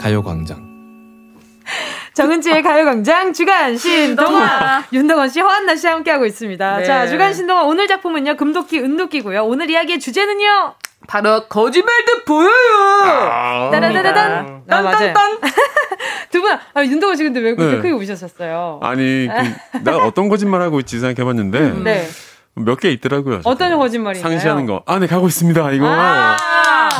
[0.00, 0.70] 가요광장
[2.14, 6.78] 정은지의 가요광장 주간 신동화 윤동원 씨, 허한나 씨 함께하고 있습니다.
[6.78, 6.84] 네.
[6.84, 9.44] 자, 주간 신동화 오늘 작품은요 금도끼 은도끼고요.
[9.44, 10.74] 오늘 이야기의 주제는요.
[11.06, 12.50] 바로 거짓말도 보여요.
[13.04, 14.62] 아~ 따라따라단.
[14.66, 15.38] 딴딴딴.
[16.30, 17.82] 두 분, 아, 윤동원 씨 근데 왜 그렇게 네.
[17.82, 18.80] 크게 우셨었어요?
[18.82, 19.28] 아니,
[19.72, 21.82] 그, 나 어떤 거짓말 하고 있지 생각해봤는데.
[21.82, 22.08] 네.
[22.54, 23.40] 몇개 있더라고요.
[23.44, 24.30] 어떤 거짓말인가요?
[24.30, 24.82] 상시하는 거.
[24.86, 25.72] 아, 네, 가고 있습니다.
[25.72, 25.86] 이거.
[25.88, 26.36] 아~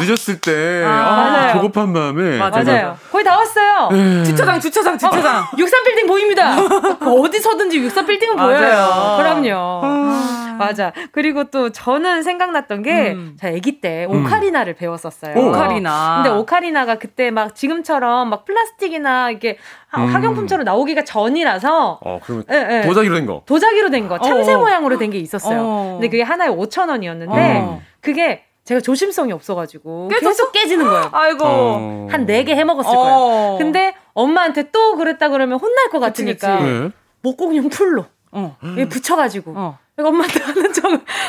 [0.01, 0.82] 늦었을 때.
[0.84, 2.38] 아, 아 조급한 마음에.
[2.38, 2.96] 맞아요.
[3.12, 3.88] 거의 다 왔어요.
[3.92, 4.24] 네.
[4.24, 5.36] 주차장, 주차장, 주차장.
[5.42, 6.57] 어, 63빌딩 보입니다.
[7.05, 9.16] 어디서든지 63빌딩은 보여요.
[9.18, 9.80] 그럼요.
[9.84, 10.92] 아~ 맞아.
[11.12, 13.36] 그리고 또 저는 생각났던 게, 음.
[13.40, 14.24] 저 아기 때 음.
[14.24, 14.78] 오카리나를 음.
[14.78, 15.34] 배웠었어요.
[15.36, 16.22] 오 카리나.
[16.22, 19.59] 근데 오카리나가 그때 막 지금처럼 막 플라스틱이나 이렇게
[19.96, 20.07] 음.
[20.14, 22.01] 학용품처럼 나오기가 전이라서.
[22.03, 23.42] 어, 그러면 네, 도자기로 된 거.
[23.46, 24.18] 도자기로 된 거.
[24.18, 24.59] 참새 어.
[24.59, 25.59] 모양으로 된 게 있었어요.
[25.61, 25.88] 어.
[25.98, 27.82] 근데 그게 하나에 5천 원이었는데 어.
[28.01, 30.28] 그게 제가 조심성이 없어가지고 깨졌어?
[30.30, 31.08] 계속 깨지는 거예요.
[31.12, 32.08] 아이고 어.
[32.11, 33.02] 한네 개 해먹었을 어.
[33.02, 33.58] 거예요.
[33.58, 36.80] 근데 엄마한테 또 그랬다 그러면 혼날 것 같으니까 그치, 그치.
[36.84, 36.90] 네.
[37.22, 38.56] 목공용 풀로 어.
[38.62, 38.88] 음.
[38.88, 39.78] 붙여가지고 어.
[39.98, 40.84] 엄마한테 하는 척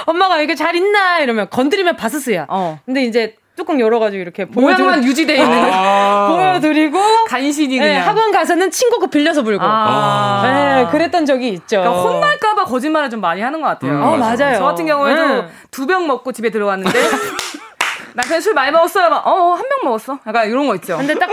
[0.05, 2.45] 엄마가 이게 잘 있나 이러면 건드리면 바스스야.
[2.49, 2.79] 어.
[2.86, 8.72] 근데 이제 뚜껑 열어가지고 이렇게 모양만 유지돼 있는 아~ 보여드리고 간신히 네, 그냥 학원 가서는
[8.72, 11.82] 친구 거 빌려서 불고 아~ 네, 그랬던 적이 있죠.
[11.82, 13.91] 그러니까 혼날까봐 거짓말을 좀 많이 하는 것 같아요.
[13.91, 14.57] 음, 어, 맞아요.
[14.57, 15.49] 저 같은 경우에도 음.
[15.70, 16.99] 두병 먹고 집에 들어왔는데
[18.14, 19.09] 남편 술 많이 먹었어요.
[19.09, 20.18] 막, 어, 한 병 먹었어.
[20.28, 20.97] 약간 이런 거 있죠.
[20.97, 21.30] 근데 딱,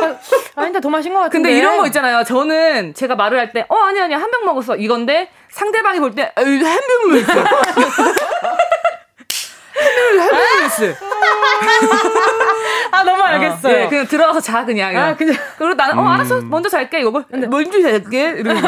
[0.54, 1.48] 아닌데 더 마신 것 같은데.
[1.48, 2.22] 근데 이런 거 있잖아요.
[2.22, 4.76] 저는 제가 말을 할 때, 어, 아니, 아니, 한 병 먹었어.
[4.76, 6.62] 이건데 상대방이 볼 때, 한병
[7.08, 8.12] 먹었어.
[9.80, 10.96] 해밀리스.
[12.90, 13.74] 아 너무 알겠어요.
[13.74, 14.96] 어, 네, 그냥 들어가서 자 그냥.
[14.96, 15.36] 아 그냥.
[15.56, 16.50] 그리고 나는 어 알았어 음.
[16.50, 17.24] 먼저 잘게 이거.
[17.30, 18.60] 근데 먼저 잘게 이러고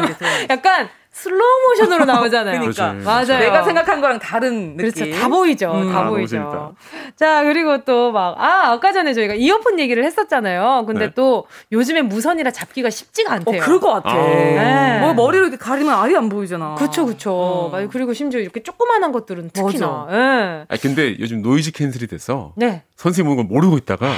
[0.50, 0.88] 약간
[1.22, 2.58] 슬로우 모션으로 나오잖아요.
[2.60, 3.38] 그러니까 그렇지, 맞아요.
[3.40, 5.00] 내가 생각한 거랑 다른 그렇죠.
[5.00, 5.10] 느낌.
[5.12, 5.20] 그렇죠.
[5.22, 5.72] 다 보이죠.
[5.72, 6.74] 음, 다 아, 보이죠.
[7.16, 10.84] 자 그리고 또 막 아 아까 전에 저희가 이어폰 얘기를 했었잖아요.
[10.86, 11.12] 근데 네.
[11.14, 13.60] 또 요즘에 무선이라 잡기가 쉽지가 않대요.
[13.60, 14.10] 어, 그럴 것 같아.
[14.10, 14.16] 아.
[14.16, 14.98] 네.
[15.00, 16.74] 뭐 머리를 이렇게 가리면 아예 안 보이잖아.
[16.76, 17.32] 그렇죠, 그렇죠.
[17.32, 17.88] 어.
[17.90, 20.06] 그리고 심지어 이렇게 조그만한 것들은 특히나.
[20.10, 20.64] 네.
[20.68, 22.82] 아 근데 요즘 noise cancel이 돼서 네.
[22.96, 24.10] 선생님 오는 걸 모르고 있다가.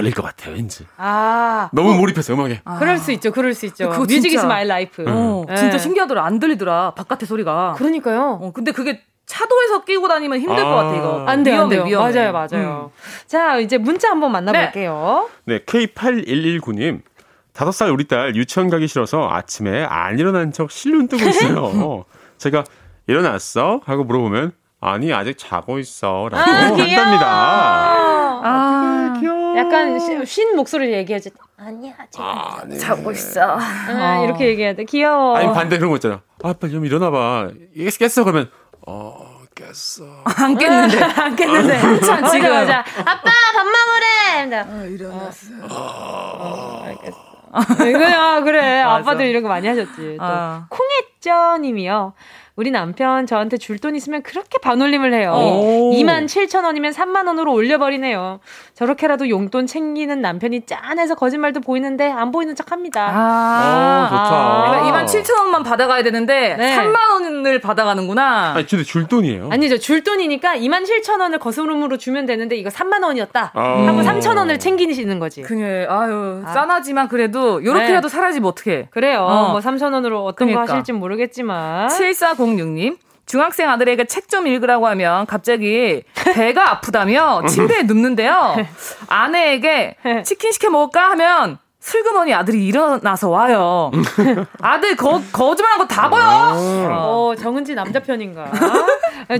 [0.00, 0.86] 걸릴 것 같아요, 왠지.
[0.96, 1.68] 아.
[1.72, 1.94] 너무 어.
[1.94, 2.62] 몰입해서 음악에.
[2.64, 2.78] 아.
[2.78, 3.88] 그럴 수 있죠, 그럴 수 있죠.
[3.88, 5.04] music is my life.
[5.06, 5.56] 어, 네.
[5.56, 6.24] 진짜 신기하더라.
[6.24, 6.94] 안 들리더라.
[6.94, 7.74] 바깥의 소리가.
[7.76, 8.38] 그러니까요.
[8.40, 10.68] 어, 근데 그게 차도에서 끼고 다니면 힘들 아.
[10.68, 11.24] 것 같아, 이거.
[11.26, 11.84] 안 돼요, 위험해, 안 돼요.
[11.84, 12.12] 위험해.
[12.14, 12.90] 맞아요, 맞아요.
[12.94, 13.26] 음.
[13.26, 15.28] 자, 이제 문자 한번 만나볼게요.
[15.44, 17.02] 네, 네 K8119님.
[17.52, 22.04] 다섯 살 우리 딸 유치원 가기 싫어서 아침에 안 일어난 척 실눈 뜨고 있어요.
[22.38, 22.64] 제가
[23.06, 23.80] 일어났어?
[23.84, 27.26] 하고 물어보면 아니 아직 자고 있어라고 아, 한답니다.
[28.42, 29.39] 아, 귀여워.
[29.60, 31.30] 약간 쉰 목소리를 얘기하지.
[31.56, 32.78] 아니야 지금 아, 네.
[32.78, 33.58] 자고 있어.
[33.58, 34.84] 아, 이렇게 얘기해야 돼.
[34.84, 35.36] 귀여워.
[35.36, 36.22] 아니 반대 그런 거 있잖아.
[36.42, 37.50] 아 빨리 좀 일어나봐.
[37.98, 38.50] 깼어 그러면
[38.86, 40.22] 어 깼어.
[40.24, 42.78] 안 깼는데 안 깼는데 한참 지금 맞아.
[42.80, 44.56] 아빠 밥 먹으래.
[44.56, 45.46] 아 일어났어.
[45.62, 45.76] 어,
[46.38, 47.88] 어, 알겠어.
[47.88, 50.16] 이거야 그래 아빠들 이런 거 많이 하셨지.
[50.18, 50.66] 또 아.
[50.70, 52.14] 콩했죠님이요.
[52.60, 55.32] 우리 남편 저한테 줄 돈 있으면 그렇게 반올림을 해요.
[55.34, 58.40] 2만 7천 원이면 3만 원으로 올려버리네요.
[58.74, 63.08] 저렇게라도 용돈 챙기는 남편이 짠해서 거짓말도 보이는데 안 보이는 척 합니다.
[63.10, 64.20] 아, 오, 좋다.
[64.34, 64.82] 아.
[64.92, 66.76] 2만 7천 원만 받아가야 되는데 네.
[66.76, 68.52] 3만 원을 받아가는구나.
[68.56, 69.48] 아니, 근데 줄 돈이에요?
[69.50, 69.78] 아니죠.
[69.78, 73.52] 줄 돈이니까 2만 7천 원을 거스름으로 주면 되는데 이거 3만 원이었다.
[73.54, 73.62] 아.
[73.86, 75.40] 하고 3천 원을 챙기시는 거지.
[75.40, 76.52] 그래, 아유, 아.
[76.52, 78.14] 짠하지만 그래도 요렇게라도 네.
[78.14, 78.88] 사라지면 어떡해.
[78.90, 79.20] 그래요.
[79.22, 79.52] 어.
[79.52, 80.66] 뭐 3천 원으로 어떤 그러니까.
[80.66, 81.88] 거 하실지 모르겠지만.
[82.56, 82.98] 7406님.
[83.26, 86.02] 중학생 아들에게 책 좀 읽으라고 하면 갑자기
[86.34, 88.56] 배가 아프다며 침대에 눕는데요.
[89.08, 93.90] 아내에게 치킨 시켜 먹을까 하면 슬그머니 아들이 일어나서 와요.
[94.60, 96.90] 아들 거, 거짓말한 거 다 보여.
[96.92, 98.50] 어, 정은지 남자 편인가?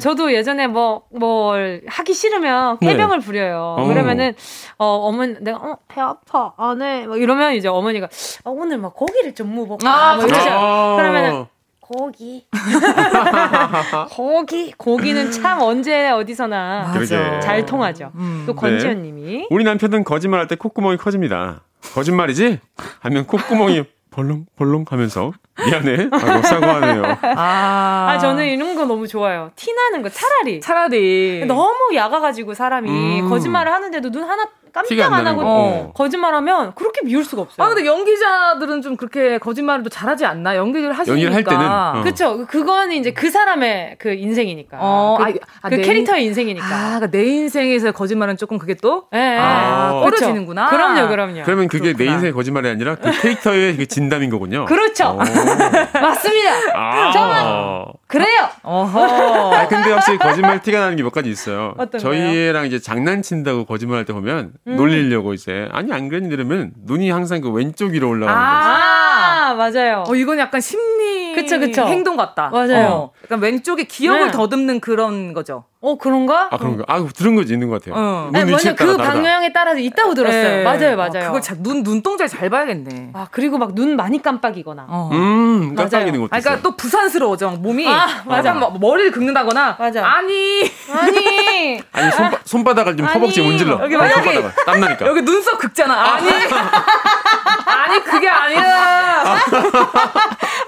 [0.01, 3.25] 저도 예전에 뭐, 뭘 하기 싫으면 깨병을 네.
[3.27, 3.77] 부려요.
[3.79, 3.87] 어.
[3.87, 4.35] 그러면은,
[4.79, 6.53] 어, 어머니, 내가, 어, 배 아파.
[6.57, 7.07] 안 해.
[7.07, 8.09] 막 이러면 이제 어머니가,
[8.45, 9.89] 어, 오늘 막 고기를 좀 먹어볼까.
[9.93, 10.49] 아, 뭐 이러죠.
[10.51, 10.97] 아.
[10.97, 11.47] 그러면은,
[11.91, 12.47] 고기.
[14.11, 14.73] 고기.
[14.77, 17.41] 고기는 참 언제 어디서나 맞아.
[17.41, 18.13] 잘 통하죠.
[18.15, 18.45] 음.
[18.47, 19.23] 또 권지현 님이.
[19.23, 19.47] 네.
[19.51, 21.63] 우리 남편은 거짓말할 때 콧구멍이 커집니다.
[21.93, 22.61] 거짓말이지?
[23.01, 25.33] 하면 콧구멍이 벌렁벌렁 하면서
[25.65, 27.03] 미안해 하고 사과하네요.
[27.23, 28.07] 아.
[28.11, 29.51] 아 저는 이런 거 너무 좋아요.
[29.57, 32.89] 티 나는 거 차라리 차라리 너무 야가 가지고 사람이
[33.23, 33.29] 음.
[33.29, 35.93] 거짓말을 하는데도 눈 하나 깜짝 안, 하고 어.
[35.95, 37.65] 거짓말하면 그렇게 미울 수가 없어요.
[37.65, 40.57] 아 근데 연기자들은 좀 그렇게 거짓말을 또 잘하지 않나?
[40.57, 41.13] 연기를 하시니까.
[41.13, 42.01] 연기를 할 때는 어.
[42.03, 42.47] 그렇죠.
[42.47, 44.79] 그거는 이제 그 사람의 그 인생이니까.
[44.81, 46.67] 어, 그, 아, 그 캐릭터의 인생이니까.
[46.67, 50.71] 아, 그러니까 내 인생에서 거짓말은 조금 그게 또 네, 아, 떨어지는구나.
[50.71, 51.43] 그럼요, 그럼요.
[51.45, 52.11] 그러면 그게 그렇구나.
[52.11, 54.65] 내 인생의 거짓말이 아니라 그 캐릭터의 그 진담인 거군요.
[54.67, 55.15] 그렇죠.
[55.93, 56.51] 맞습니다.
[56.75, 57.11] 아.
[57.13, 58.49] 정말 그래요.
[58.63, 59.55] 어허.
[59.55, 61.75] 아 근데 확실히 거짓말 티가 나는 게 몇 가지 있어요.
[61.99, 64.77] 저희랑 이제 장난친다고 거짓말할 때 보면 음.
[64.77, 68.51] 놀리려고 이제 아니 안 그랬니 이러면 눈이 항상 그 왼쪽 위로 올라가는 거예요.
[68.51, 70.05] 아, 맞아요.
[70.07, 71.87] 어 이건 약간 심리 그쵸, 그쵸.
[71.87, 72.51] 행동 같다.
[72.51, 72.89] 맞아요.
[72.89, 74.31] 어, 약간 왼쪽에 기억을 네.
[74.33, 75.65] 더듬는 그런 거죠.
[75.83, 76.49] 어 그런가?
[76.51, 76.85] 아 그런가?
[76.89, 77.95] 아 들은 거지 있는 것 같아요.
[77.99, 78.29] 어.
[78.31, 78.75] 네, 맞아요.
[78.77, 80.43] 그 방향에 따라서 있다고 들었어요.
[80.43, 80.63] 네.
[80.63, 81.25] 맞아요, 맞아요.
[81.25, 83.13] 아, 그걸 자, 눈 눈동자를 잘 봐야겠네.
[83.15, 84.85] 아 그리고 막 눈 많이 깜빡이거나.
[84.89, 85.09] 어.
[85.13, 86.29] 음 깜빡이는 것도.
[86.37, 87.89] 아, 그러니까 또 부산스러워져 몸이.
[87.89, 88.53] 아 맞아.
[88.53, 89.77] 뭐 머리를 긁는다거나.
[89.79, 90.07] 맞아.
[90.07, 91.81] 아니 아니.
[91.93, 93.81] 아니 손바, 손바닥을 좀 허벅지 문질러.
[93.83, 95.07] 여기 만약에 땀나니까.
[95.07, 95.95] 여기 눈썹 긁잖아.
[96.17, 96.29] 아니.
[96.31, 99.23] 아니 그게 아니라.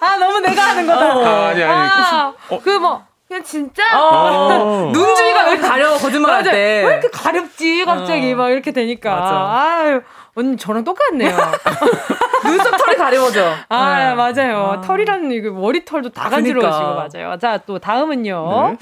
[0.00, 1.04] 아 너무 내가 하는 거다.
[1.04, 1.72] 아, 아니 아니.
[1.90, 2.32] 아,
[2.64, 3.02] 그뭐
[3.32, 4.90] 그냥 진짜 어.
[4.92, 6.50] 눈 주위가 왜 가려 거짓말 할 때.
[6.52, 8.36] 왜 이렇게 가렵지 갑자기 어.
[8.36, 9.14] 막 이렇게 되니까.
[9.14, 9.34] 맞아.
[9.34, 10.00] 아유.
[10.34, 11.30] 언니 저랑 똑같네요.
[12.44, 13.54] 눈썹 털이 가려워져.
[13.68, 14.14] 아 네.
[14.14, 14.72] 맞아요.
[14.78, 14.80] 아.
[14.82, 16.36] 털이라는 이거 머리털도 다 그러니까.
[16.70, 17.38] 간지러워지고 맞아요.
[17.38, 18.68] 자 또 다음은요.
[18.70, 18.76] 네.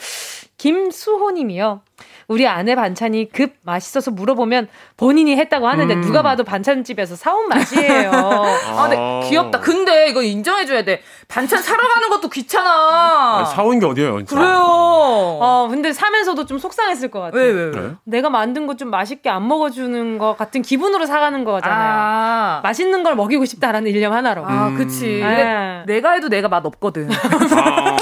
[0.59, 1.81] 김수호님이요.
[2.31, 6.01] 우리 아내 반찬이 급 맛있어서 물어보면 본인이 했다고 하는데 음.
[6.01, 8.11] 누가 봐도 반찬집에서 사온 맛이에요.
[8.15, 9.59] 아, 근데 귀엽다.
[9.61, 11.03] 근데 이거 인정해줘야 돼.
[11.27, 12.71] 반찬 사러 가는 것도 귀찮아.
[13.41, 14.37] 아, 사온 게 어디예요, 진짜.
[14.37, 14.59] 그래요.
[14.63, 17.41] 어, 근데 사면서도 좀 속상했을 것 같아요.
[17.43, 17.71] 왜, 왜, 왜?
[17.73, 17.91] 네?
[18.05, 21.93] 내가 만든 거 좀 맛있게 안 먹어주는 것 같은 기분으로 사가는 거잖아요.
[21.93, 22.61] 아.
[22.63, 24.47] 맛있는 걸 먹이고 싶다라는 일념 하나로.
[24.47, 24.77] 아, 음.
[24.77, 25.19] 그치.
[25.21, 25.83] 네.
[25.87, 27.11] 내가 해도 내가 맛 없거든.
[27.13, 27.97] 아.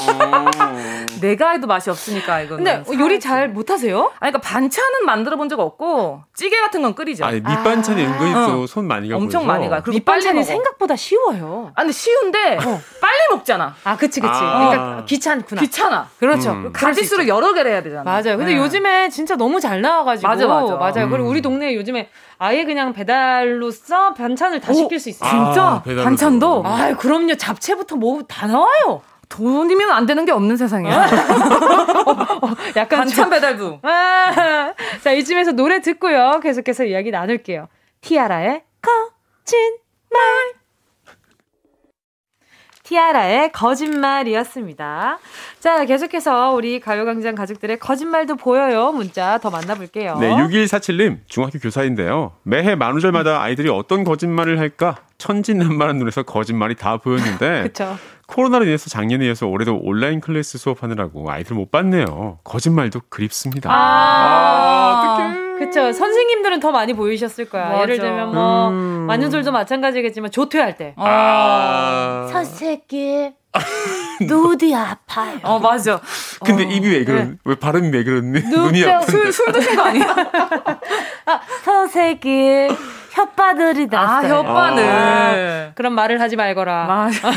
[1.21, 2.57] 내가 해도 맛이 없으니까 이거.
[2.57, 3.99] 근데 요리 잘 못하세요?
[4.21, 7.25] 아니, 그러니까 반찬은 만들어 본 적 없고 찌개 같은 건 끓이죠.
[7.25, 8.09] 아니 밑반찬이 아.
[8.11, 9.81] 은근히 또 손 많이 가고 엄청 많이 가.
[9.81, 11.73] 그리고 밑반찬이 생각보다 쉬워요.
[11.75, 12.81] 아 근데 쉬운데 어.
[13.01, 13.75] 빨리 먹잖아.
[13.85, 14.31] 아 그치 그치.
[14.35, 14.69] 아.
[14.69, 15.61] 그러니까 귀찮구나.
[15.63, 16.09] 귀찮아.
[16.19, 16.51] 그렇죠.
[16.53, 16.73] 음.
[16.73, 18.03] 가지수를 여러 개를 해야 되잖아.
[18.05, 18.37] 맞아요.
[18.37, 18.57] 근데 네.
[18.59, 21.05] 요즘에 진짜 너무 잘 나와가지고 맞아 맞아 맞아요.
[21.07, 21.11] 음.
[21.11, 25.29] 그리고 우리 동네에 요즘에 아예 그냥 배달로써 반찬을 다 오, 시킬 수 있어요.
[25.31, 25.63] 진짜?
[25.63, 26.63] 아, 반찬도?
[26.65, 27.35] 아, 그럼요.
[27.37, 29.01] 잡채부터 뭐 다 나와요.
[29.29, 30.97] 돈이면 안 되는 게 없는 세상이야.
[30.97, 32.11] 어,
[32.47, 33.81] 어, 약간 반찬 배달도.
[33.83, 34.73] 아,
[35.03, 36.41] 자, 이쯤에서 노래 듣고요.
[36.43, 37.69] 계속해서 이야기 나눌게요.
[38.01, 40.59] 티아라의 거짓말.
[42.85, 45.19] 티아라의 거짓말이었습니다.
[45.61, 48.93] 자, 계속해서 우리 가요광장 가족들의 거짓말도 보여요.
[48.93, 50.17] 문자 더 만나볼게요.
[50.19, 52.33] 네, 6147님, 중학교 교사인데요.
[52.45, 54.97] 매해 만우절마다 아이들이 어떤 거짓말을 할까?
[55.19, 57.65] 천진난만한 눈에서 거짓말이 다 보였는데.
[57.69, 57.99] 그쵸.
[58.39, 62.39] 코로나로 인해서 작년에 이어서 올해도 온라인 클래스 수업하느라고 아이들 못 봤네요.
[62.45, 63.69] 거짓말도 그립습니다.
[63.69, 65.59] 아, 아 어떡해.
[65.59, 65.93] 그쵸.
[65.93, 67.65] 선생님들은 더 많이 보이셨을 거야.
[67.65, 67.83] 맞아.
[67.83, 69.07] 예를 들면 뭐, 음.
[69.09, 70.95] 만년설도 마찬가지겠지만 조퇴할 때.
[70.99, 72.29] 아.
[72.31, 73.33] 선생님.
[74.23, 75.41] 눈이 아파요.
[75.43, 76.01] 어, 맞아.
[76.45, 76.69] 근데 어.
[76.69, 77.37] 입이 왜 그런, 네.
[77.45, 78.41] 왜 발음이 왜 그러니?
[78.41, 79.11] 눈이 아픈데.
[79.11, 80.15] 술, 술 드신 거 아니야?
[81.27, 82.69] 아, 선생님.
[83.19, 84.35] 혓바늘이 났어요.
[84.35, 84.79] 아, 혓바늘.
[84.81, 86.87] 아, 그런 말을 하지 말거라.
[86.87, 87.31] 맞아.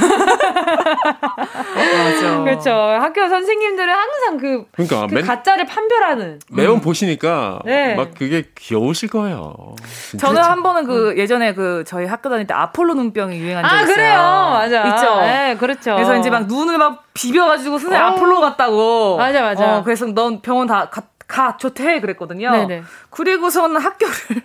[1.76, 2.44] 맞아.
[2.44, 2.72] 그렇죠.
[2.72, 6.40] 학교 선생님들은 항상 그, 그러니까 그 맨, 가짜를 판별하는.
[6.52, 6.82] 매번 음.
[6.82, 7.96] 보시니까 네.
[7.96, 9.76] 막 그게 귀여우실 거예요.
[10.20, 13.82] 저는 한 번은 그 예전에 그 저희 학교 다닐 때 아폴로 눈병이 유행한 적이 아,
[13.82, 13.96] 있어요.
[13.96, 14.18] 그래요.
[14.18, 14.88] 맞아.
[14.88, 15.22] 있죠.
[15.22, 15.96] 네, 그렇죠.
[15.96, 18.10] 그래서 이제 막 눈을 막 비벼가지고 선생님 어.
[18.10, 19.18] 아폴로 같다고.
[19.18, 19.78] 맞아, 맞아.
[19.78, 22.52] 어, 그래서 넌 병원 다 가, 가 좋대 그랬거든요.
[22.52, 22.84] 네네.
[23.10, 24.44] 그리고선 학교를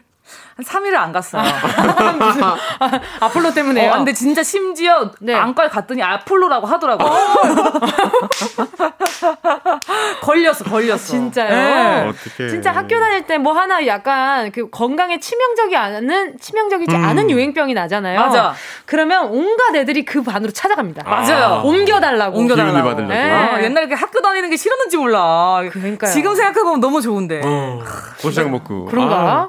[0.56, 1.42] 한 3일을 안 갔어요.
[2.80, 2.90] 아,
[3.20, 3.90] 아폴로 때문에요?
[3.92, 5.34] 어, 근데 진짜 심지어 네.
[5.34, 7.06] 안과에 갔더니 아폴로라고 하더라고요.
[7.06, 7.36] 어.
[10.22, 11.04] 걸렸어, 걸렸어.
[11.12, 11.50] 진짜요?
[11.50, 12.08] 네.
[12.08, 12.48] 어떡해.
[12.48, 17.04] 진짜 학교 다닐 때 뭐 하나 약간 그 건강에 치명적이 않은, 치명적이지 음.
[17.04, 18.18] 않은 유행병이 나잖아요.
[18.18, 18.54] 맞아.
[18.86, 21.02] 그러면 온갖 애들이 그 반으로 찾아갑니다.
[21.06, 21.20] 아.
[21.20, 21.60] 맞아요.
[21.64, 22.38] 옮겨달라고.
[22.38, 23.02] 옮겨달라고.
[23.02, 23.30] 네.
[23.30, 25.60] 아, 옛날에 학교 다니는 게 싫었는지 몰라.
[25.70, 26.10] 그러니까요.
[26.10, 27.42] 지금 생각해보면 너무 좋은데.
[27.44, 27.82] 어,
[28.22, 28.86] 도시락 먹고.
[28.86, 29.16] 그런가?
[29.16, 29.48] 아.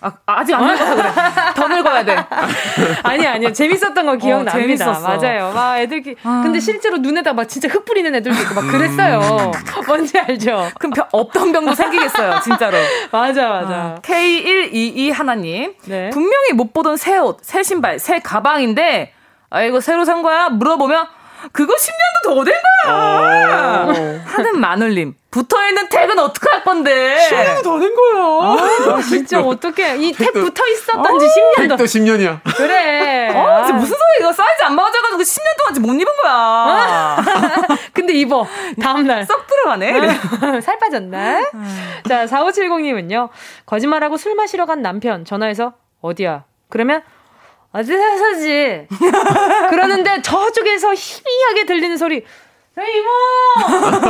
[0.00, 1.10] 아, 아직 안 늙어서 그래.
[1.54, 2.16] 더 늙어야 돼.
[3.02, 3.52] 아니, 아니요.
[3.52, 4.90] 재밌었던 거 기억납니다.
[4.90, 5.52] 어, 맞아요.
[5.52, 6.14] 막 애들, 기...
[6.22, 6.40] 아.
[6.44, 9.18] 근데 실제로 눈에다 막 진짜 흙 뿌리는 애들도 있고 막 그랬어요.
[9.18, 9.52] 음.
[9.86, 10.68] 뭔지 알죠?
[10.78, 12.40] 그럼 병, 없던 병도 생기겠어요.
[12.40, 12.76] 진짜로.
[13.10, 13.74] 맞아, 맞아.
[13.74, 14.00] 어.
[14.02, 15.74] K122 하나님.
[15.86, 16.10] 네.
[16.10, 19.12] 분명히 못 보던 새 옷, 새 신발, 새 가방인데,
[19.50, 20.48] 아, 이거 새로 산 거야?
[20.50, 21.06] 물어보면,
[21.52, 23.86] 그거 10년도 더 된 거야!
[23.88, 24.20] 어.
[24.26, 25.14] 하는 마눌님.
[25.30, 27.18] 붙어 있는 택은 어떻게 할 건데?
[27.30, 28.94] 10년 더된 거야.
[28.96, 31.76] 아, 진짜 어떻게 이택 붙어 있었던지 어, 10년 더.
[31.76, 32.40] 택도 10년이야.
[32.56, 33.28] 그래.
[33.34, 37.16] 어, 지금 무슨 소리 이거 사이즈 안 맞아가지고 10년 동안 지금 못 입은 거야.
[37.92, 38.46] 근데 입어.
[38.80, 39.26] 다음날.
[39.26, 40.60] 쏙 들어가네.
[40.62, 41.40] 살 빠졌나?
[42.08, 43.28] 자, 4570님은요.
[43.66, 46.44] 거짓말하고 술 마시러 간 남편 전화해서 어디야?
[46.70, 47.02] 그러면
[47.72, 48.86] 어디서지?
[49.70, 52.24] 그러는데 저쪽에서 희미하게 들리는 소리.
[52.76, 53.10] 이모!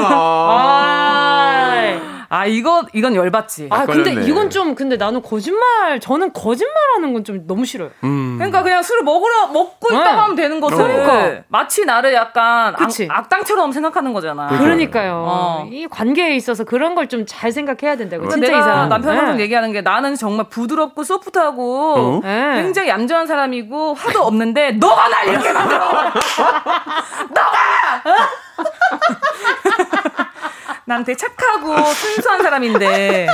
[0.06, 3.68] 아, 아, 이거, 이건 열받지.
[3.70, 7.90] 아, 근데 이건 좀, 근데 나는 거짓말, 저는 거짓말하는 건 좀 너무 싫어요.
[8.04, 8.36] 음.
[8.38, 10.10] 그러니까 그냥 술을 먹으러, 먹고 있다고 네.
[10.10, 10.76] 하면 되는 것을.
[10.76, 11.42] 그러니까.
[11.48, 14.46] 마치 나를 약간 악, 악당처럼 생각하는 거잖아.
[14.58, 15.24] 그러니까요.
[15.26, 15.68] 어.
[15.70, 18.28] 이 관계에 있어서 그런 걸 좀 잘 생각해야 된다고.
[18.28, 19.42] 진짜 내가 이상 남편한테 네.
[19.44, 22.20] 얘기하는 게 나는 정말 부드럽고 소프트하고 어?
[22.22, 22.62] 네.
[22.62, 25.80] 굉장히 얌전한 사람이고 화도 없는데 너가 날 이렇게 만들어!
[27.34, 28.02] 너가!
[30.88, 33.26] 난 되게 착하고 순수한 사람인데.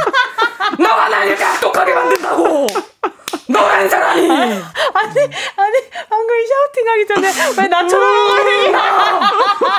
[0.77, 2.67] 너가 날 이렇게 악독하게 만든다고.
[3.47, 4.29] 너란 사람이.
[4.29, 5.21] 아니
[5.57, 5.79] 아니
[6.11, 7.33] 방금 샤우팅하기 전에
[7.63, 8.73] 왜 나처럼 음.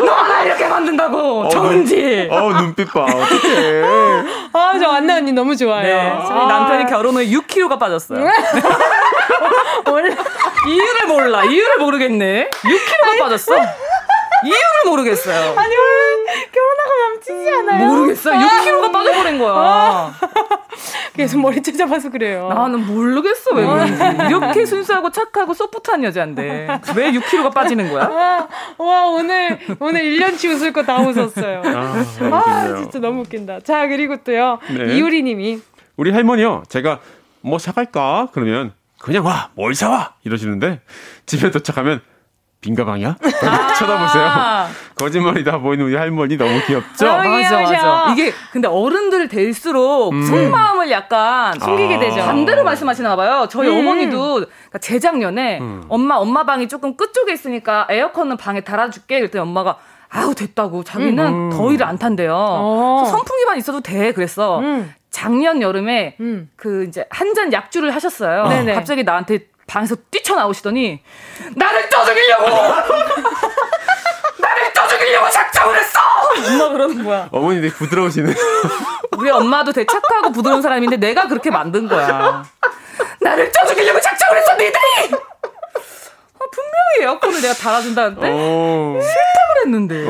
[0.05, 1.41] 너가 날 이렇게 만든다고.
[1.41, 2.29] 어, 정은지.
[2.31, 3.01] 어 눈빛 봐.
[3.03, 3.83] 어떡해.
[4.53, 5.83] 아저 안나 언니 너무 좋아요.
[5.83, 6.45] 네, 저희 아.
[6.47, 8.23] 남편이 결혼 후에 6kg가 빠졌어요.
[9.91, 10.15] 원래
[10.69, 11.43] 이유를 몰라.
[11.43, 12.49] 이유를 모르겠네.
[12.51, 13.53] 6kg가 빠졌어
[14.43, 15.53] 이유를 모르겠어요.
[15.57, 15.75] 아니,
[16.51, 17.87] 결혼하고 남치지 않아요?
[17.87, 18.39] 모르겠어요.
[18.39, 20.13] 6kg가 빠져버린 거야.
[21.15, 22.49] 계속 머리 찾아봐서 그래요.
[22.49, 23.93] 나는 모르겠어, 왜 그런지.
[24.27, 26.67] 이렇게 순수하고 착하고 소프트한 여자인데.
[26.95, 28.07] 왜 6kg가 빠지는 거야?
[28.09, 31.63] 와, 와 오늘, 오늘 1년치 웃을 거 다 웃었어요.
[31.65, 33.61] 아, 아, 진짜 너무 웃긴다.
[33.61, 34.59] 자, 그리고 또요.
[34.69, 34.95] 네.
[34.95, 35.59] 이유리 님이.
[35.97, 36.61] 우리 할머니요.
[36.69, 36.99] 제가
[37.41, 38.27] 뭐 사갈까?
[38.33, 40.13] 그러면 그냥 와, 뭘 사와?
[40.23, 40.81] 이러시는데
[41.25, 42.01] 집에 도착하면
[42.65, 43.15] 빈 가방이야?
[43.21, 44.65] 아~ 쳐다보세요.
[44.95, 47.07] 거짓말이 다 보이는 우리 할머니 너무 귀엽죠?
[47.07, 48.07] 아, 맞아, 맞아.
[48.11, 50.25] 이게 근데 어른들 될수록 음.
[50.25, 52.15] 속마음을 약간 숨기게 아~ 되죠.
[52.25, 53.47] 반대로 말씀하시나 봐요.
[53.51, 53.77] 저희 음.
[53.77, 55.83] 어머니도 그러니까 재작년에 음.
[55.89, 59.19] 엄마 엄마 방이 조금 끝쪽에 있으니까 에어컨은 방에 달아줄게.
[59.19, 59.77] 그랬더니 엄마가
[60.09, 61.49] 아우 됐다고 자기는 음.
[61.51, 62.33] 더위를 안 탄대요.
[62.35, 63.03] 어.
[63.05, 64.57] 선풍기만 있어도 돼 그랬어.
[64.57, 64.91] 음.
[65.11, 66.49] 작년 여름에 음.
[66.55, 68.47] 그 이제 한 잔 약주를 하셨어요.
[68.47, 68.73] 네네.
[68.73, 71.01] 갑자기 나한테 방에서 뛰쳐나오시더니
[71.55, 72.45] 나를 떠죽이려고!
[74.37, 75.99] 나를 떠죽이려고 작정을 했어!
[76.47, 77.27] 엄마 그러는 거야.
[77.31, 78.33] 어머니 되게 부드러우시네.
[79.17, 82.43] 우리 엄마도 되게 착하고 부드러운 사람인데 내가 그렇게 만든 거야.
[83.21, 85.13] 나를 떠죽이려고 작정을 했어 니들이!
[85.13, 88.29] 아, 분명히 에어컨을 내가 달아준다는데?
[88.31, 88.99] 어.
[89.01, 90.05] 싫다 그랬는데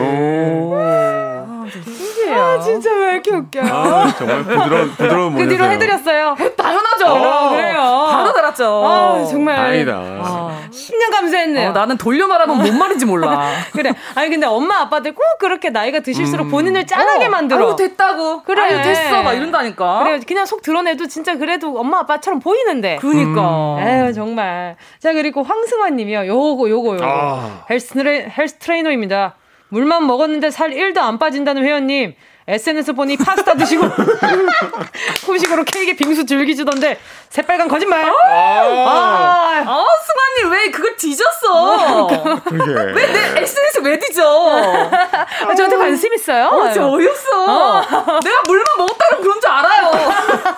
[2.25, 2.43] 신기해요.
[2.43, 3.61] 아, 진짜 왜 이렇게 웃겨.
[3.61, 6.35] 아, 정말 부드러운, 부드러운 그 뒤로 해드렸어요.
[6.57, 7.05] 당연하죠.
[7.07, 8.07] 어, 그래요.
[8.09, 8.85] 바로 달았죠.
[8.85, 9.55] 아, 정말.
[9.55, 9.93] 다행이다.
[9.93, 11.69] 아, 10년 감수했네요.
[11.69, 13.49] 어, 나는 돌려 말하면 뭔 말인지 몰라.
[13.73, 13.93] 그래.
[14.15, 16.51] 아니, 근데 엄마, 아빠들 꼭 그렇게 나이가 드실수록 음.
[16.51, 17.67] 본인을 짠하게 어, 만들어.
[17.67, 18.43] 아유, 됐다고.
[18.43, 18.61] 그래.
[18.61, 19.23] 아유, 됐어.
[19.23, 20.03] 막 이런다니까.
[20.03, 20.19] 그래.
[20.27, 22.97] 그냥 속 드러내도 진짜 그래도 엄마, 아빠처럼 보이는데.
[22.97, 23.75] 그니까.
[23.75, 23.87] 음.
[23.87, 24.75] 에휴, 정말.
[24.99, 26.27] 자, 그리고 황승환 님이요.
[26.27, 27.05] 요거, 요거, 요거.
[27.05, 27.65] 아.
[27.69, 29.35] 헬스, 트레, 헬스 트레이너입니다.
[29.69, 32.15] 물만 먹었는데 살 1도 안 빠진다는 회원님.
[32.47, 33.83] SNS 보니 파스타 드시고
[35.25, 36.99] 후식으로 케이크에 빙수 즐기시던데
[37.29, 38.05] 새빨간 거짓말.
[38.05, 42.07] 아, 아, 아 승환님 왜 그걸 뒤졌어?
[42.51, 44.23] 왜 내 SNS 왜 뒤져?
[44.23, 46.45] 아, 저한테 관심 있어요?
[46.45, 47.45] 어, 진짜 어이없어.
[47.47, 47.81] 어.
[48.23, 49.91] 내가 물만 먹었다는 그런 줄 알아요.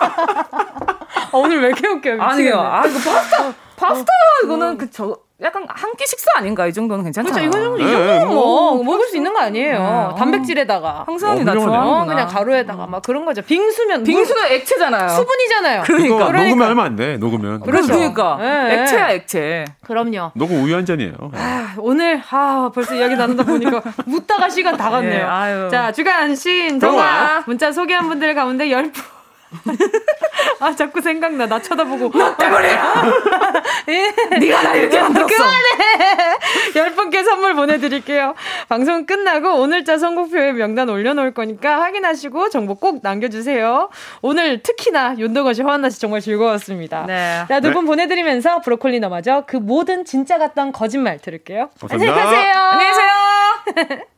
[0.04, 2.20] 아, 오늘 왜 이렇게 웃겨요?
[2.22, 2.60] 아니요.
[2.60, 4.12] 아 이거 파스타 파스타
[4.44, 7.32] 이거는 그저 약간 한 끼 식사 아닌가 이 정도는 괜찮죠.
[7.32, 7.46] 그렇죠.
[7.46, 10.10] 이거 정도 이 정도는 뭐, 뭐 먹을 수 있는 거 아니에요.
[10.12, 10.18] 네.
[10.18, 13.42] 단백질에다가 항상이 어, 나 좋아하는 그냥 가루에다가 막 그런 거죠.
[13.42, 15.08] 빙수면 빙수는 물, 액체잖아요.
[15.08, 15.82] 수분이잖아요.
[15.82, 16.26] 그러니까.
[16.26, 16.44] 그러니까.
[16.48, 17.16] 녹으면 얼마 안 돼.
[17.18, 17.60] 녹으면.
[17.60, 17.92] 그렇죠.
[17.94, 18.80] 그러니까 네.
[18.82, 19.64] 액체야 액체.
[19.84, 20.32] 그럼요.
[20.34, 21.12] 녹음 우유 한 잔이에요.
[21.34, 25.28] 아, 오늘 아 벌써 이야기 나누다 보니까 묻다가 시간 다 갔네요.
[25.28, 28.92] 네, 자 주간 신 정화 문자 소개한 분들 가운데 10분
[30.60, 31.46] 아 자꾸 생각나.
[31.46, 32.18] 나 쳐다보고.
[32.18, 33.04] 너 때문이야
[33.88, 34.38] 예.
[34.38, 35.28] 네가 나 이렇게 만들었어.
[35.34, 36.36] 그만해!
[36.76, 38.34] 열 분께 선물 보내드릴게요.
[38.68, 43.88] 방송 끝나고 오늘자 선곡표에 명단 올려놓을 거니까 확인하시고 정보 꼭 남겨주세요.
[44.22, 47.06] 오늘 특히나 윤동건 씨 화한나 씨 정말 즐거웠습니다.
[47.06, 47.44] 네.
[47.48, 47.88] 자두 분 네.
[47.88, 51.70] 보내드리면서 브로콜리 너마저 그 모든 진짜 같던 거짓말 들을게요.
[51.80, 52.12] 감사합니다.
[52.12, 52.54] 안녕히 가세요.
[52.62, 54.17] 안녕히 계세요